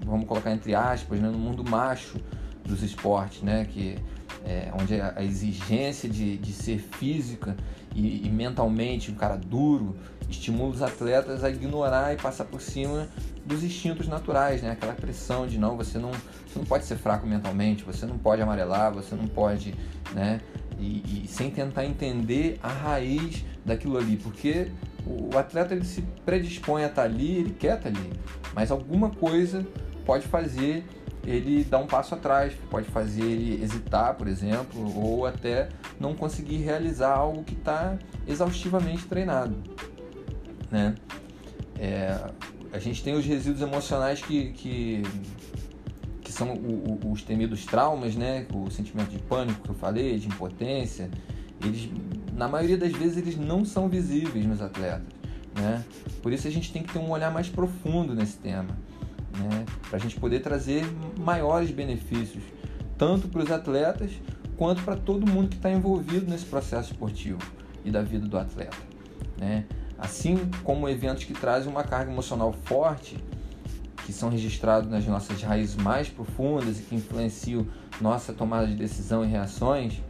vamos 0.02 0.26
colocar 0.26 0.50
entre 0.50 0.74
aspas, 0.74 1.20
né, 1.20 1.28
no 1.28 1.38
mundo 1.38 1.62
macho 1.62 2.18
dos 2.64 2.82
esportes, 2.82 3.42
né? 3.42 3.66
que 3.66 3.98
é, 4.44 4.70
onde 4.80 5.00
a, 5.00 5.22
exigência 5.22 6.08
de, 6.08 6.36
de 6.36 6.52
ser 6.52 6.78
física 6.78 7.56
e, 7.94 8.26
e, 8.26 8.30
mentalmente 8.30 9.10
um 9.10 9.14
cara 9.14 9.36
duro 9.36 9.96
estimula 10.28 10.70
os 10.70 10.82
atletas 10.82 11.42
a 11.42 11.50
ignorar 11.50 12.14
e 12.14 12.16
passar 12.16 12.44
por 12.44 12.60
cima 12.60 13.08
dos 13.44 13.64
instintos 13.64 14.06
naturais, 14.06 14.62
né? 14.62 14.70
Aquela 14.70 14.92
pressão 14.92 15.46
de 15.46 15.58
não, 15.58 15.76
você 15.76 15.98
não, 15.98 16.10
você 16.10 16.58
não 16.58 16.64
pode 16.64 16.84
ser 16.84 16.96
fraco 16.96 17.26
mentalmente, 17.26 17.82
você 17.82 18.06
não 18.06 18.16
pode 18.16 18.40
amarelar, 18.40 18.92
você 18.92 19.14
não 19.14 19.26
pode, 19.26 19.74
né? 20.14 20.40
E, 20.78 21.24
e 21.24 21.28
sem 21.28 21.50
tentar 21.50 21.84
entender 21.84 22.58
a 22.62 22.68
raiz 22.68 23.44
daquilo 23.64 23.98
ali, 23.98 24.16
porque 24.16 24.70
o 25.04 25.36
atleta 25.36 25.74
ele 25.74 25.84
se 25.84 26.02
predispõe 26.24 26.84
a 26.84 26.86
estar 26.86 27.02
ali, 27.02 27.36
ele 27.36 27.50
quer 27.50 27.76
estar 27.76 27.88
ali, 27.88 28.12
mas 28.54 28.70
alguma 28.70 29.10
coisa 29.10 29.66
pode 30.06 30.26
fazer 30.26 30.84
ele 31.24 31.64
dar 31.64 31.78
um 31.78 31.86
passo 31.86 32.14
atrás, 32.14 32.54
pode 32.70 32.86
fazer 32.88 33.22
ele 33.22 33.62
hesitar, 33.62 34.14
por 34.14 34.26
exemplo, 34.26 34.96
ou 34.96 35.26
até 35.26 35.68
não 35.98 36.14
conseguir 36.14 36.58
realizar 36.58 37.14
algo 37.14 37.44
que 37.44 37.54
está 37.54 37.98
exaustivamente 38.26 39.06
treinado, 39.06 39.56
né? 40.70 40.94
É, 41.78 42.18
a 42.72 42.78
gente 42.78 43.02
tem 43.02 43.14
os 43.14 43.24
resíduos 43.24 43.62
emocionais 43.62 44.22
que, 44.22 44.52
que, 44.52 45.02
que 46.20 46.32
são 46.32 46.54
o, 46.54 47.00
o, 47.04 47.12
os 47.12 47.22
temidos 47.22 47.64
traumas, 47.64 48.14
né? 48.14 48.46
O 48.54 48.70
sentimento 48.70 49.10
de 49.10 49.18
pânico 49.18 49.60
que 49.62 49.70
eu 49.70 49.74
falei, 49.74 50.18
de 50.18 50.28
impotência, 50.28 51.10
eles, 51.62 51.90
na 52.34 52.48
maioria 52.48 52.78
das 52.78 52.92
vezes, 52.92 53.18
eles 53.18 53.36
não 53.36 53.64
são 53.64 53.88
visíveis 53.88 54.46
nos 54.46 54.62
atletas, 54.62 55.06
né? 55.54 55.84
Por 56.22 56.32
isso 56.32 56.48
a 56.48 56.50
gente 56.50 56.72
tem 56.72 56.82
que 56.82 56.92
ter 56.92 56.98
um 56.98 57.10
olhar 57.10 57.30
mais 57.30 57.48
profundo 57.48 58.14
nesse 58.14 58.38
tema 58.38 58.76
né, 59.38 59.64
para 59.88 59.98
a 59.98 60.00
gente 60.00 60.18
poder 60.18 60.40
trazer 60.40 60.84
maiores 61.18 61.70
benefícios, 61.70 62.42
tanto 62.96 63.28
para 63.28 63.42
os 63.42 63.50
atletas 63.50 64.12
quanto 64.56 64.82
para 64.82 64.96
todo 64.96 65.26
mundo 65.26 65.48
que 65.48 65.56
está 65.56 65.70
envolvido 65.70 66.30
nesse 66.30 66.44
processo 66.44 66.92
esportivo 66.92 67.38
e 67.84 67.90
da 67.90 68.02
vida 68.02 68.26
do 68.26 68.36
atleta. 68.36 68.76
Né? 69.38 69.64
Assim 69.98 70.38
como 70.62 70.88
eventos 70.88 71.24
que 71.24 71.32
trazem 71.32 71.70
uma 71.70 71.82
carga 71.82 72.10
emocional 72.10 72.52
forte, 72.52 73.16
que 74.04 74.12
são 74.12 74.28
registrados 74.28 74.90
nas 74.90 75.06
nossas 75.06 75.40
raízes 75.42 75.76
mais 75.76 76.08
profundas 76.08 76.78
e 76.78 76.82
que 76.82 76.94
influenciam 76.94 77.66
nossa 78.00 78.32
tomada 78.32 78.66
de 78.66 78.74
decisão 78.74 79.24
e 79.24 79.28
reações, 79.28 80.00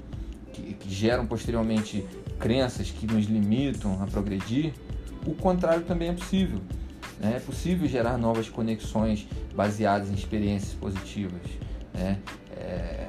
que, 0.52 0.74
que 0.74 0.92
geram 0.92 1.26
posteriormente 1.26 2.04
crenças 2.38 2.90
que 2.90 3.06
nos 3.06 3.26
limitam 3.26 4.02
a 4.02 4.06
progredir, 4.06 4.72
o 5.26 5.34
contrário 5.34 5.84
também 5.84 6.08
é 6.08 6.12
possível. 6.12 6.60
Né? 7.20 7.34
É 7.36 7.40
possível 7.40 7.86
gerar 7.86 8.16
novas 8.16 8.48
conexões 8.48 9.28
baseadas 9.54 10.08
em 10.08 10.14
experiências 10.14 10.72
positivas. 10.72 11.42
Né? 11.92 12.18
É, 12.56 13.06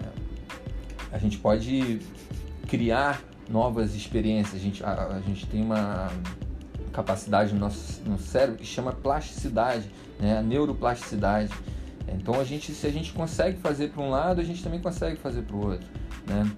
a 1.12 1.18
gente 1.18 1.38
pode 1.38 2.00
criar 2.68 3.24
novas 3.50 3.96
experiências. 3.96 4.56
A 4.56 4.64
gente, 4.64 4.84
a, 4.84 4.92
a 4.92 5.22
gente 5.22 5.48
tem 5.48 5.62
uma 5.64 6.12
capacidade 6.92 7.54
no 7.54 7.60
nosso 7.62 8.02
no 8.06 8.20
cérebro 8.20 8.58
que 8.58 8.66
chama 8.66 8.92
plasticidade, 8.92 9.90
né? 10.20 10.38
a 10.38 10.42
neuroplasticidade. 10.42 11.50
Então 12.10 12.38
a 12.38 12.44
gente, 12.44 12.74
se 12.74 12.86
a 12.86 12.92
gente 12.92 13.14
consegue 13.14 13.58
fazer 13.60 13.92
para 13.92 14.04
um 14.04 14.10
lado, 14.10 14.42
a 14.42 14.44
gente 14.44 14.62
também 14.62 14.82
consegue 14.82 15.16
fazer 15.16 15.44
para 15.44 15.56
o 15.56 15.70
outro. 15.70 15.88
Né? 16.28 16.52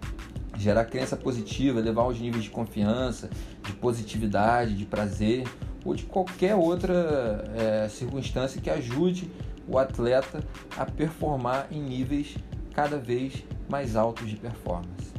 Gerar 0.58 0.86
crença 0.86 1.16
positiva, 1.16 1.80
levar 1.80 2.08
os 2.08 2.20
níveis 2.20 2.46
de 2.46 2.50
confiança, 2.50 3.30
de 3.64 3.74
positividade, 3.74 4.76
de 4.76 4.86
prazer 4.86 5.44
ou 5.84 5.96
de 5.96 6.04
qualquer 6.04 6.56
outra 6.56 7.44
é, 7.56 7.90
circunstância 7.90 8.62
que 8.62 8.70
ajude 8.70 9.30
o 9.68 9.78
atleta 9.78 10.44
a 10.78 10.86
performar 10.86 11.68
em 11.72 11.82
níveis 11.82 12.36
cada 12.74 12.98
vez 12.98 13.44
mais 13.70 13.96
altos 13.96 14.30
de 14.30 14.36
performance. 14.36 15.14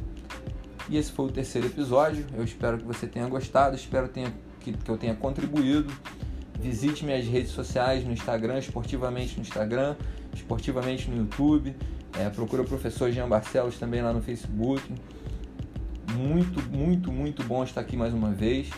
E 0.87 0.97
esse 0.97 1.11
foi 1.11 1.25
o 1.25 1.31
terceiro 1.31 1.67
episódio. 1.67 2.25
Eu 2.33 2.43
espero 2.43 2.77
que 2.77 2.83
você 2.83 3.07
tenha 3.07 3.27
gostado, 3.27 3.75
espero 3.75 4.07
tenha, 4.07 4.31
que, 4.59 4.73
que 4.73 4.89
eu 4.89 4.97
tenha 4.97 5.15
contribuído. 5.15 5.91
Visite 6.59 7.03
minhas 7.03 7.25
redes 7.25 7.51
sociais 7.51 8.05
no 8.05 8.13
Instagram, 8.13 8.59
esportivamente 8.59 9.35
no 9.35 9.41
Instagram, 9.41 9.95
esportivamente 10.33 11.09
no 11.09 11.17
YouTube. 11.17 11.75
É, 12.17 12.29
procura 12.29 12.61
o 12.61 12.65
professor 12.65 13.11
Jean 13.11 13.27
Barcelos 13.27 13.77
também 13.77 14.01
lá 14.01 14.13
no 14.13 14.21
Facebook. 14.21 14.81
Muito, 16.13 16.61
muito, 16.71 17.11
muito 17.11 17.43
bom 17.43 17.63
estar 17.63 17.81
aqui 17.81 17.97
mais 17.97 18.13
uma 18.13 18.31
vez. 18.31 18.69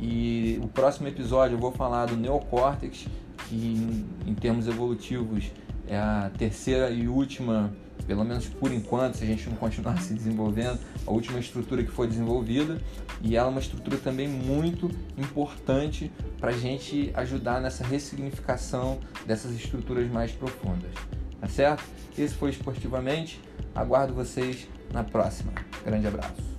E 0.00 0.60
o 0.62 0.68
próximo 0.68 1.08
episódio 1.08 1.56
eu 1.56 1.58
vou 1.58 1.72
falar 1.72 2.06
do 2.06 2.16
neocórtex, 2.16 3.06
que 3.48 3.56
em, 3.56 4.30
em 4.30 4.34
termos 4.34 4.68
evolutivos 4.68 5.50
é 5.88 5.96
a 5.98 6.30
terceira 6.36 6.90
e 6.90 7.08
última, 7.08 7.72
pelo 8.06 8.24
menos 8.24 8.46
por 8.46 8.72
enquanto, 8.72 9.16
se 9.16 9.24
a 9.24 9.26
gente 9.26 9.48
não 9.48 9.56
continuar 9.56 9.98
se 10.02 10.14
desenvolvendo, 10.14 10.78
a 11.06 11.10
última 11.10 11.38
estrutura 11.38 11.82
que 11.82 11.90
foi 11.90 12.06
desenvolvida. 12.06 12.80
E 13.20 13.36
ela 13.36 13.48
é 13.48 13.50
uma 13.50 13.60
estrutura 13.60 13.96
também 13.96 14.28
muito 14.28 14.88
importante 15.16 16.12
para 16.38 16.50
a 16.50 16.56
gente 16.56 17.10
ajudar 17.14 17.60
nessa 17.60 17.84
ressignificação 17.84 18.98
dessas 19.26 19.52
estruturas 19.52 20.08
mais 20.10 20.30
profundas. 20.30 20.90
Tá 21.40 21.48
certo? 21.48 21.82
Esse 22.16 22.34
foi 22.34 22.50
Esportivamente. 22.50 23.40
Aguardo 23.74 24.12
vocês 24.12 24.68
na 24.92 25.04
próxima. 25.04 25.52
Grande 25.84 26.06
abraço. 26.06 26.57